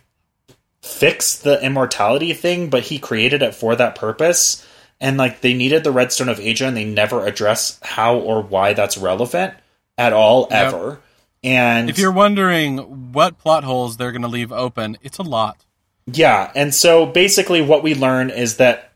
[0.87, 4.67] fix the immortality thing, but he created it for that purpose.
[5.01, 8.73] And like they needed the Redstone of Aja, and they never address how or why
[8.73, 9.55] that's relevant
[9.99, 10.67] at all, Yep.
[10.67, 11.01] ever.
[11.45, 15.65] And If you're wondering what plot holes they're going to leave open, it's a lot.
[16.07, 18.93] yeah, and so basically what we learn is that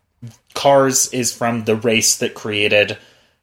[0.55, 2.97] Kars is from the race that created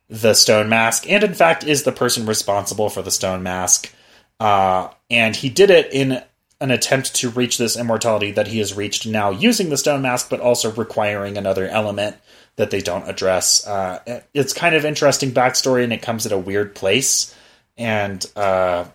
[0.10, 3.94] the stone mask, and in fact is the person responsible for the stone mask.
[4.40, 6.22] Uh, and he did it in
[6.60, 10.30] an attempt to reach this immortality that he has reached now using the stone mask,
[10.30, 12.16] but also requiring another element
[12.56, 13.66] that they don't address.
[13.66, 17.36] Uh, it's kind of interesting backstory, and it comes at a weird place,
[17.78, 18.86] and uh,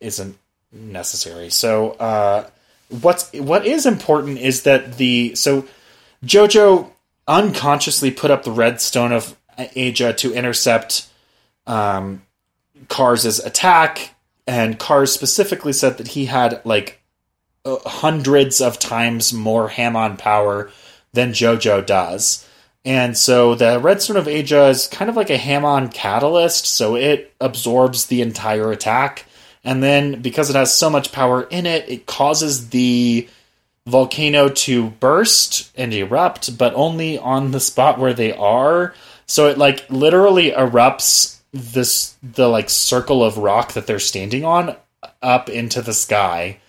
[0.00, 0.38] isn't
[0.72, 1.50] necessary.
[1.50, 2.48] So, uh,
[3.00, 5.66] what's what is important is that the so
[6.24, 6.90] Jojo
[7.26, 11.08] unconsciously put up the red stone of Aja to intercept
[11.66, 12.22] um,
[12.88, 14.14] Kars' attack,
[14.46, 16.99] and Kars specifically said that he had like
[17.64, 20.70] uh, hundreds of times more Hamon power
[21.12, 22.46] than Jojo does.
[22.84, 27.34] And so the Redstone of Aja is kind of like a Hamon catalyst, so it
[27.40, 29.26] absorbs the entire attack.
[29.62, 33.28] And then because it has so much power in it, it causes the
[33.86, 38.94] volcano to burst and erupt, but only on the spot where they are.
[39.26, 44.76] So it like literally erupts this the like circle of rock that they're standing on
[45.20, 46.60] up into the sky.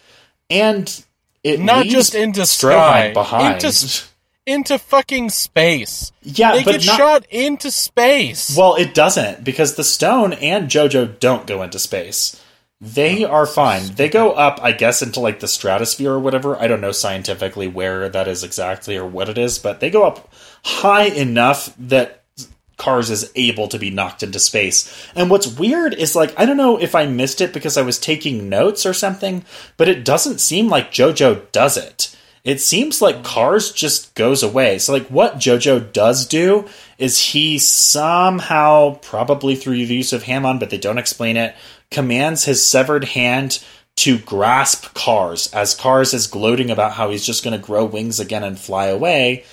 [0.51, 1.05] And
[1.43, 3.63] it Not just into sky, behind.
[3.63, 4.03] into
[4.45, 6.11] into fucking space.
[6.23, 8.55] yeah, They but get not, shot into space.
[8.57, 12.41] Well, it doesn't because the stone and JoJo don't go into space.
[12.79, 13.93] They oh, are fine.
[13.95, 16.59] They go up, I guess, into like the stratosphere or whatever.
[16.59, 20.03] I don't know scientifically where that is exactly or what it is, but they go
[20.03, 20.33] up
[20.63, 22.20] high enough that
[22.81, 24.91] Kars is able to be knocked into space.
[25.15, 27.99] And what's weird is like, I don't know if I missed it because I was
[27.99, 29.45] taking notes or something,
[29.77, 32.15] but it doesn't seem like JoJo does it.
[32.43, 34.79] It seems like Kars just goes away.
[34.79, 36.67] So, like, what JoJo does do
[36.97, 41.55] is he somehow, probably through the use of Hamon, but they don't explain it,
[41.91, 43.63] commands his severed hand
[43.97, 48.19] to grasp Kars as Cars is gloating about how he's just going to grow wings
[48.19, 49.43] again and fly away.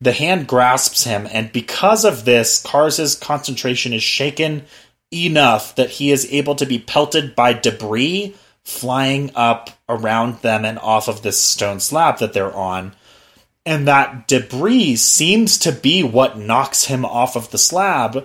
[0.00, 4.64] The hand grasps him, and because of this, Kars' concentration is shaken
[5.12, 8.34] enough that he is able to be pelted by debris
[8.64, 12.94] flying up around them and off of this stone slab that they're on.
[13.66, 18.24] And that debris seems to be what knocks him off of the slab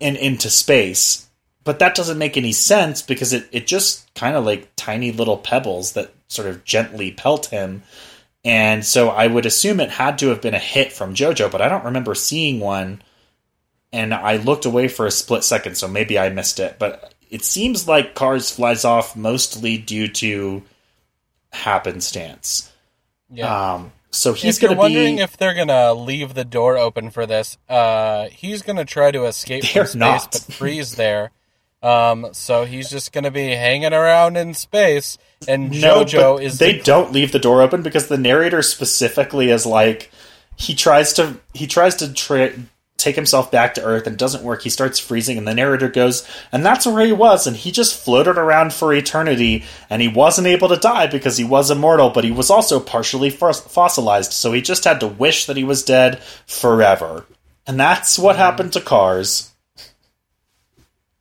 [0.00, 1.28] and into space.
[1.62, 5.38] But that doesn't make any sense because it, it just kind of like tiny little
[5.38, 7.82] pebbles that sort of gently pelt him.
[8.44, 11.62] And so I would assume it had to have been a hit from JoJo, but
[11.62, 13.02] I don't remember seeing one.
[13.92, 16.76] And I looked away for a split second, so maybe I missed it.
[16.78, 20.62] But it seems like Kars flies off mostly due to
[21.52, 22.70] happenstance.
[23.30, 23.74] Yeah.
[23.74, 27.58] Um, so he's going to wondering if they're gonna leave the door open for this,
[27.68, 30.32] uh, he's gonna try to escape They're from space, not.
[30.32, 31.30] but freeze there.
[31.84, 36.78] Um, so he's just gonna be hanging around in space, and no, JoJo is they
[36.78, 40.10] the- don't leave the door open because the narrator specifically is like
[40.56, 42.52] he tries to he tries to tra-
[42.96, 44.62] take himself back to Earth and doesn't work.
[44.62, 48.02] He starts freezing, and the narrator goes, and that's where he was, and he just
[48.02, 52.24] floated around for eternity, and he wasn't able to die because he was immortal, but
[52.24, 55.84] he was also partially fos- fossilized, so he just had to wish that he was
[55.84, 57.26] dead forever,
[57.66, 59.50] and that's what happened to Kars.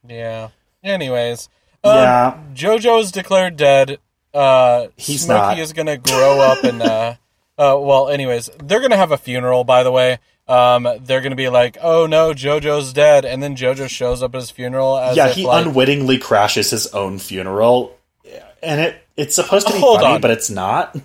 [0.08, 0.50] Yeah.
[0.84, 1.50] Anyways,
[1.84, 2.38] um, Yeah.
[2.54, 4.00] JoJo is declared dead.
[4.34, 5.60] Uh, He's Smokey not.
[5.60, 7.16] is gonna grow up and uh,
[7.58, 9.64] uh, well, anyways, they're gonna have a funeral.
[9.64, 13.88] By the way, um, they're gonna be like, "Oh no, JoJo's dead," and then JoJo
[13.90, 17.96] shows up at his funeral as yeah, if, he like, unwittingly crashes his own funeral,
[18.64, 20.22] and it it's supposed to be Hold funny, on.
[20.22, 20.98] but it's not.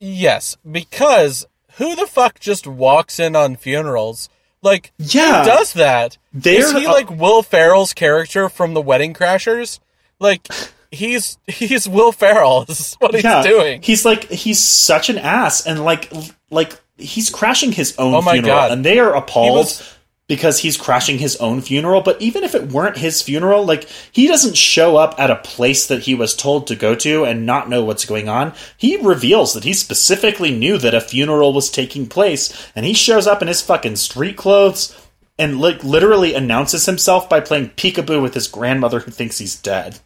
[0.00, 4.28] Yes, because who the fuck just walks in on funerals?
[4.62, 5.44] Like, Yeah.
[5.44, 6.18] does that?
[6.32, 9.80] They're- Is he like Will Ferrell's character from The Wedding Crashers?
[10.20, 10.46] Like,
[10.90, 12.64] he's he's Will Ferrell.
[12.64, 13.82] This is what he's yeah, doing.
[13.82, 16.10] He's like he's such an ass, and like
[16.50, 18.70] like he's crashing his own Oh my funeral, God.
[18.72, 19.56] and they are appalled.
[19.58, 19.96] was-
[20.32, 24.26] because he's crashing his own funeral, but even if it weren't his funeral, like he
[24.26, 27.68] doesn't show up at a place that he was told to go to and not
[27.68, 28.54] know what's going on.
[28.78, 33.26] He reveals that he specifically knew that a funeral was taking place, and he shows
[33.26, 34.98] up in his fucking street clothes
[35.38, 39.98] and like literally announces himself by playing peekaboo with his grandmother who thinks he's dead.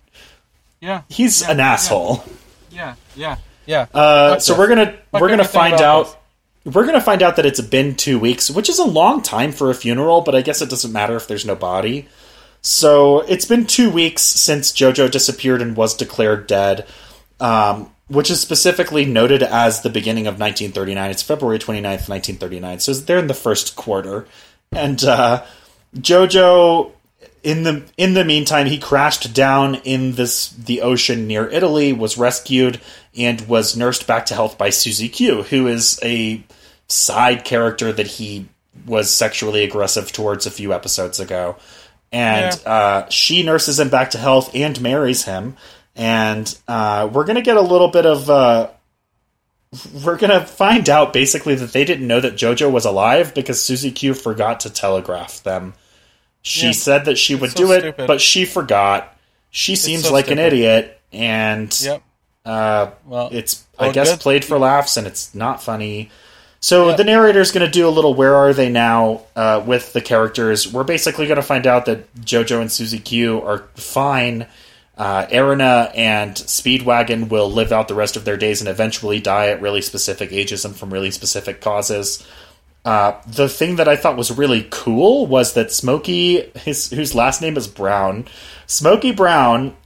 [0.80, 2.24] Yeah, He's an asshole.
[2.72, 3.86] yeah, yeah, yeah.
[3.94, 6.18] Uh, so we're gonna Fuck we're gonna find out
[6.66, 9.70] we're gonna find out that it's been two weeks, which is a long time for
[9.70, 12.08] a funeral, but I guess it doesn't matter if there's no body.
[12.60, 16.84] So it's been two weeks since JoJo disappeared and was declared dead,
[17.38, 21.10] um, which is specifically noted as the beginning of 1939.
[21.12, 22.80] It's February 29th, 1939.
[22.80, 24.26] So they're in the first quarter,
[24.72, 25.44] and uh,
[25.96, 26.90] JoJo
[27.44, 32.18] in the in the meantime, he crashed down in this the ocean near Italy, was
[32.18, 32.80] rescued,
[33.16, 36.42] and was nursed back to health by Susie Q, who is a
[36.88, 38.48] side character that he
[38.86, 41.56] was sexually aggressive towards a few episodes ago.
[42.12, 45.56] And uh, she nurses him back to health and marries him.
[45.96, 48.68] And uh, we're gonna get a little bit of uh,
[50.04, 53.90] we're gonna find out basically that they didn't know that JoJo was alive because Susie
[53.90, 55.74] Q forgot to telegraph them.
[56.42, 56.72] She Yeah.
[56.72, 58.06] said that she would so do it, stupid.
[58.06, 59.16] but she forgot.
[59.50, 62.02] She seems so like an idiot, and Yep.
[62.44, 64.20] uh, Well, it's I guess good.
[64.20, 66.10] played for laughs, and it's not funny.
[66.66, 66.96] So Yeah.
[66.96, 70.66] the is going to do a little "Where are they now?" Uh, with the characters.
[70.66, 74.46] We're basically going to find out that JoJo and Susie Q are fine.
[74.98, 79.46] Uh, Erina and Speedwagon will live out the rest of their days and eventually die
[79.46, 82.26] at really specific ages and from really specific causes.
[82.84, 87.40] Uh, the thing that I thought was really cool was that Smokey, his whose last
[87.40, 88.26] name is Brown,
[88.66, 89.76] Smokey Brown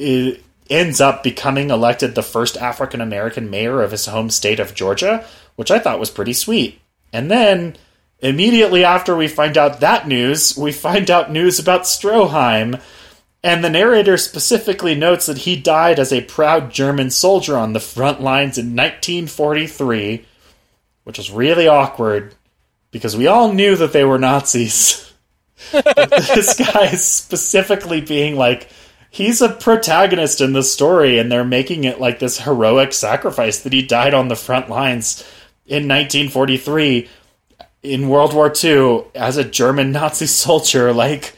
[0.00, 0.38] i
[0.70, 5.24] ends up becoming elected the first African American mayor of his home state of Georgia,
[5.58, 6.80] which I thought was pretty sweet.
[7.12, 7.74] And then
[8.20, 12.80] immediately after we find out that news, we find out news about Stroheim.
[13.42, 17.80] And the narrator specifically notes that he died as a proud German soldier on the
[17.80, 20.24] front lines in 1943,
[21.02, 22.36] which was really awkward
[22.92, 25.12] because we all knew that they were Nazis.
[25.72, 28.68] this guy is specifically being like,
[29.10, 33.72] he's a protagonist in the story, and they're making it like this heroic sacrifice that
[33.72, 35.24] he died on the front lines
[35.68, 37.08] in 1943
[37.82, 40.92] in World War II as a German Nazi soldier.
[40.92, 41.34] Like,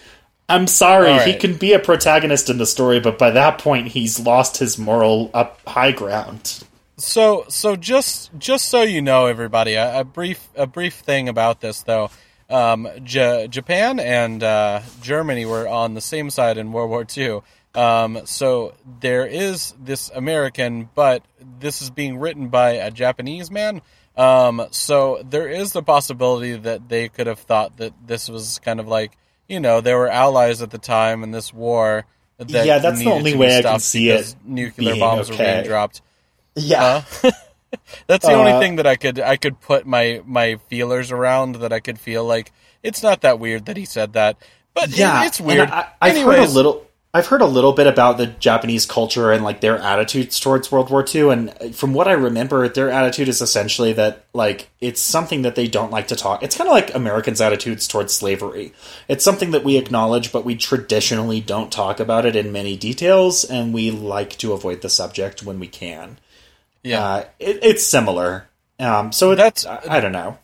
[0.48, 3.88] I'm sorry, All he can be a protagonist in the story, but by that point,
[3.88, 6.64] he's lost his moral up high ground.
[6.96, 11.60] So, so just just so you know, everybody, a, a brief a brief thing about
[11.60, 12.10] this though.
[12.50, 17.42] Um, J- Japan and uh, Germany were on the same side in World War II.
[17.74, 21.22] Um, so there is this American, but
[21.60, 23.82] this is being written by a Japanese man.
[24.16, 28.80] Um, so there is the possibility that they could have thought that this was kind
[28.80, 29.12] of like
[29.48, 32.04] you know they were allies at the time in this war.
[32.38, 36.02] That Yeah, that's the only way I can see it Nuclear bombs were being dropped.
[36.56, 37.04] Yeah.
[38.08, 41.56] That's the only Uh, thing that I could I could put my my feelers around
[41.56, 42.50] that I could feel like
[42.82, 44.36] it's not that weird that he said that,
[44.74, 45.70] but it- yeah, it's weird.
[45.70, 46.84] I, I've heard a little.
[47.12, 50.90] I've heard a little bit about the Japanese culture and like their attitudes towards World
[50.90, 55.42] War II, and from what I remember, their attitude is essentially that like it's something
[55.42, 56.44] that they don't like to talk.
[56.44, 58.72] It's kind of like Americans' attitudes towards slavery.
[59.08, 63.42] It's something that we acknowledge, but we traditionally don't talk about it in many details,
[63.44, 66.18] and we like to avoid the subject when we can.
[66.84, 68.48] yeah, Uh, it, it's similar.
[68.78, 70.38] Um, so That's- that's I, I don't know.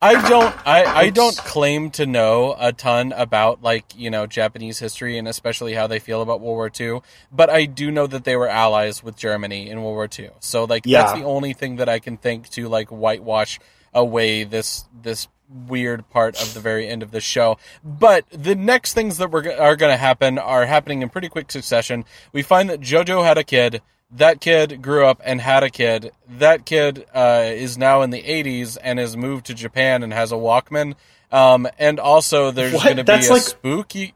[0.00, 4.78] I don't I, I don't claim to know a ton about like you know Japanese
[4.78, 7.00] history and especially how they feel about World War II,
[7.32, 10.30] but I do know that they were allies with Germany in World War II.
[10.40, 13.58] So like that's the only thing that I can think to like whitewash
[13.94, 17.58] away this this weird part of the very end of the show.
[17.84, 21.50] But the next things that were are going to happen are happening in pretty quick
[21.50, 22.04] succession.
[22.32, 23.82] We find that JoJo had a kid.
[24.12, 26.12] That kid grew up and had a kid.
[26.38, 30.30] That kid uh, is now in the 80s and has moved to Japan and has
[30.32, 30.94] a Walkman.
[31.32, 34.14] Um, and also, there's going to be That's a like- spooky.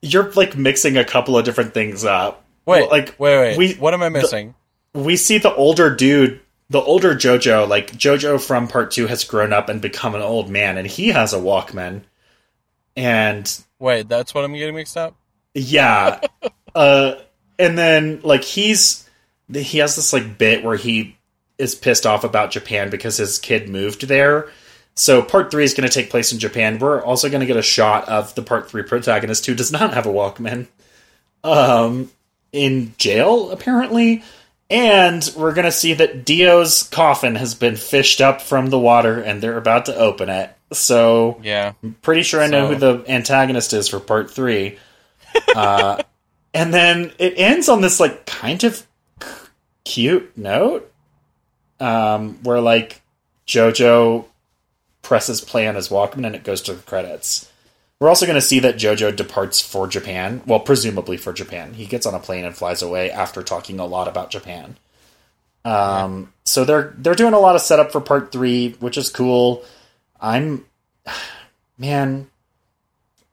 [0.00, 2.44] You're like mixing a couple of different things up.
[2.66, 3.56] Wait, like wait, wait.
[3.58, 4.54] we what am I missing?
[4.94, 6.40] we see the older dude,
[6.70, 10.48] the older JoJo, like JoJo from part two has grown up and become an old
[10.50, 12.02] man, and he has a Walkman.
[12.96, 15.16] And wait, that's what I'm getting mixed up.
[15.54, 16.20] yeah,
[16.74, 17.14] uh,
[17.58, 19.08] and then like he's
[19.52, 21.16] he has this like bit where he
[21.58, 24.48] is pissed off about Japan because his kid moved there.
[24.94, 26.78] So part three is going to take place in Japan.
[26.78, 29.94] We're also going to get a shot of the part three protagonist who does not
[29.94, 30.66] have a Walkman,
[31.44, 32.10] um,
[32.52, 34.22] in jail apparently,
[34.68, 39.20] and we're going to see that Dio's coffin has been fished up from the water
[39.20, 40.50] and they're about to open it.
[40.72, 41.72] So Yeah.
[42.02, 44.78] pretty sure I know So- who the antagonist is for part three.
[45.54, 46.02] Uh,
[46.54, 48.86] and then it ends on this like kind of
[49.84, 50.92] cute note,
[51.80, 53.02] um, where like
[53.46, 54.26] JoJo
[55.02, 57.50] presses play on his Walkman and it goes to the credits.
[58.00, 60.42] We're also going to see that JoJo departs for Japan.
[60.44, 61.74] Well, presumably for Japan.
[61.74, 64.76] He gets on a plane and flies away after talking a lot about Japan.
[65.64, 69.64] Um, so they're they're doing a lot of setup for part three, which is cool.
[70.20, 70.64] I'm
[71.78, 72.28] man,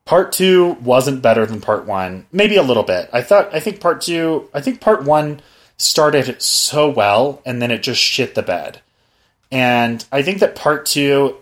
[0.04, 2.26] part two wasn't better than part one.
[2.30, 3.10] Maybe a little bit.
[3.12, 5.40] I thought I think part two I think part one
[5.80, 8.80] started so well and then it just shit the bed.
[9.50, 11.36] And I think that part two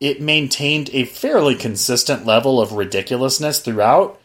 [0.00, 4.20] it maintained a fairly consistent level of ridiculousness throughout,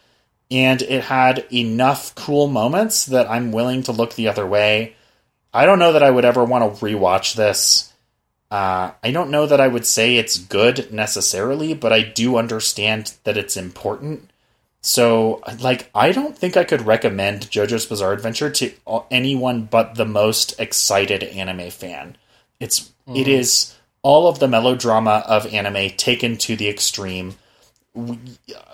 [0.52, 4.96] and it had enough cool moments that I'm willing to look the other way.
[5.54, 7.94] I don't know that I would ever want to rewatch this.
[8.52, 13.14] Uh, I don't know that I would say it's good necessarily, but I do understand
[13.24, 14.32] that it's important.
[14.82, 18.72] So, like, I don't think I could recommend JoJo's Bizarre Adventure to
[19.12, 22.16] anyone but the most excited anime fan.
[22.60, 23.30] It's it mm-hmm.
[23.30, 27.36] is all of the melodrama of anime taken to the extreme.
[27.94, 28.20] We,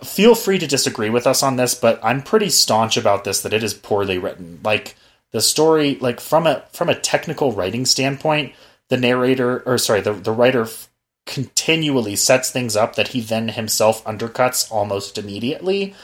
[0.03, 3.53] feel free to disagree with us on this, but I'm pretty staunch about this that
[3.53, 4.59] it is poorly written.
[4.63, 4.95] Like
[5.31, 8.53] the story, like from a from a technical writing standpoint,
[8.89, 10.89] the narrator or sorry, the the writer f-
[11.25, 15.95] continually sets things up that he then himself undercuts almost immediately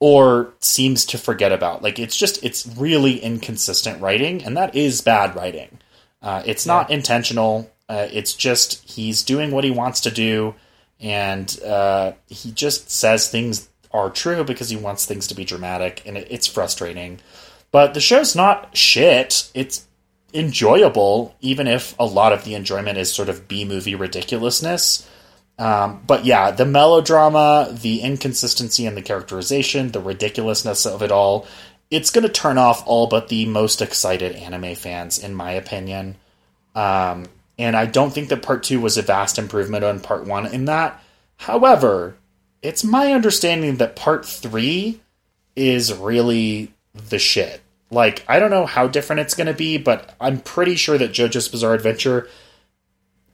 [0.00, 1.82] or seems to forget about.
[1.82, 5.78] Like it's just it's really inconsistent writing, and that is bad writing.
[6.22, 7.70] Uh, it's not intentional.
[7.88, 10.54] Uh, it's just he's doing what he wants to do,
[10.98, 16.02] and uh, he just says things are true because he wants things to be dramatic,
[16.06, 17.20] and it, it's frustrating.
[17.70, 19.50] But the show's not shit.
[19.54, 19.86] It's
[20.34, 25.08] enjoyable, even if a lot of the enjoyment is sort of B movie ridiculousness.
[25.58, 31.46] Um, but yeah, the melodrama, the inconsistency in the characterization, the ridiculousness of it all,
[31.90, 36.16] it's going to turn off all but the most excited anime fans, in my opinion.
[36.74, 37.26] Um,
[37.58, 40.64] and I don't think that part two was a vast improvement on part one in
[40.64, 41.02] that.
[41.36, 42.16] However,
[42.62, 45.00] it's my understanding that part three
[45.56, 47.60] is really the shit.
[47.90, 51.10] Like, I don't know how different it's going to be, but I'm pretty sure that
[51.10, 52.28] JoJo's Bizarre Adventure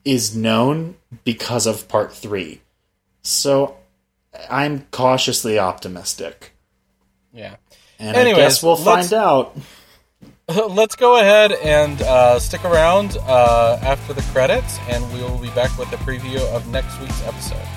[0.03, 2.61] is known because of part three.
[3.21, 3.75] So
[4.49, 6.53] I'm cautiously optimistic.
[7.33, 7.57] Yeah.
[7.99, 9.55] And Anyways, I guess we'll find out.
[10.47, 15.49] Let's go ahead and uh, stick around uh, after the credits, and we will be
[15.49, 17.76] back with a preview of next week's episode.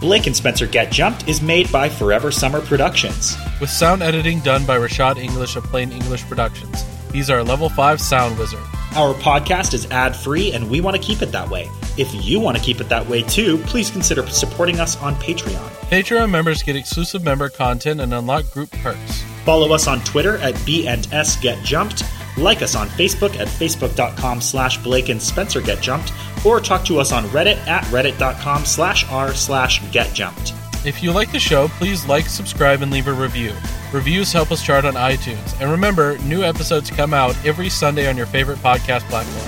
[0.00, 3.36] Blake and Spencer Get Jumped is made by Forever Summer Productions.
[3.60, 6.84] With sound editing done by Rashad English of Plain English Productions.
[7.12, 8.62] He's our level 5 sound wizard.
[8.94, 11.68] Our podcast is ad free and we want to keep it that way.
[11.96, 15.68] If you want to keep it that way too, please consider supporting us on Patreon.
[15.90, 19.22] Patreon members get exclusive member content and unlock group perks.
[19.44, 22.04] Follow us on Twitter at B&S Get Jumped,
[22.36, 26.12] like us on Facebook at facebook.com slash Blake and Spencer Get Jumped,
[26.44, 30.54] or talk to us on Reddit at reddit.com slash r slash Get Jumped.
[30.84, 33.52] If you like the show, please like, subscribe, and leave a review.
[33.92, 35.60] Reviews help us chart on iTunes.
[35.60, 39.44] And remember, new episodes come out every Sunday on your favorite podcast platform.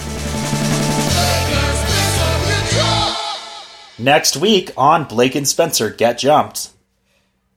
[3.99, 6.71] Next week on Blake and Spencer Get Jumped.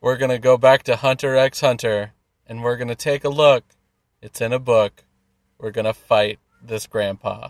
[0.01, 2.11] We're going to go back to Hunter x Hunter,
[2.45, 3.63] and we're going to take a look.
[4.21, 5.05] It's in a book.
[5.57, 7.49] We're going to fight this grandpa.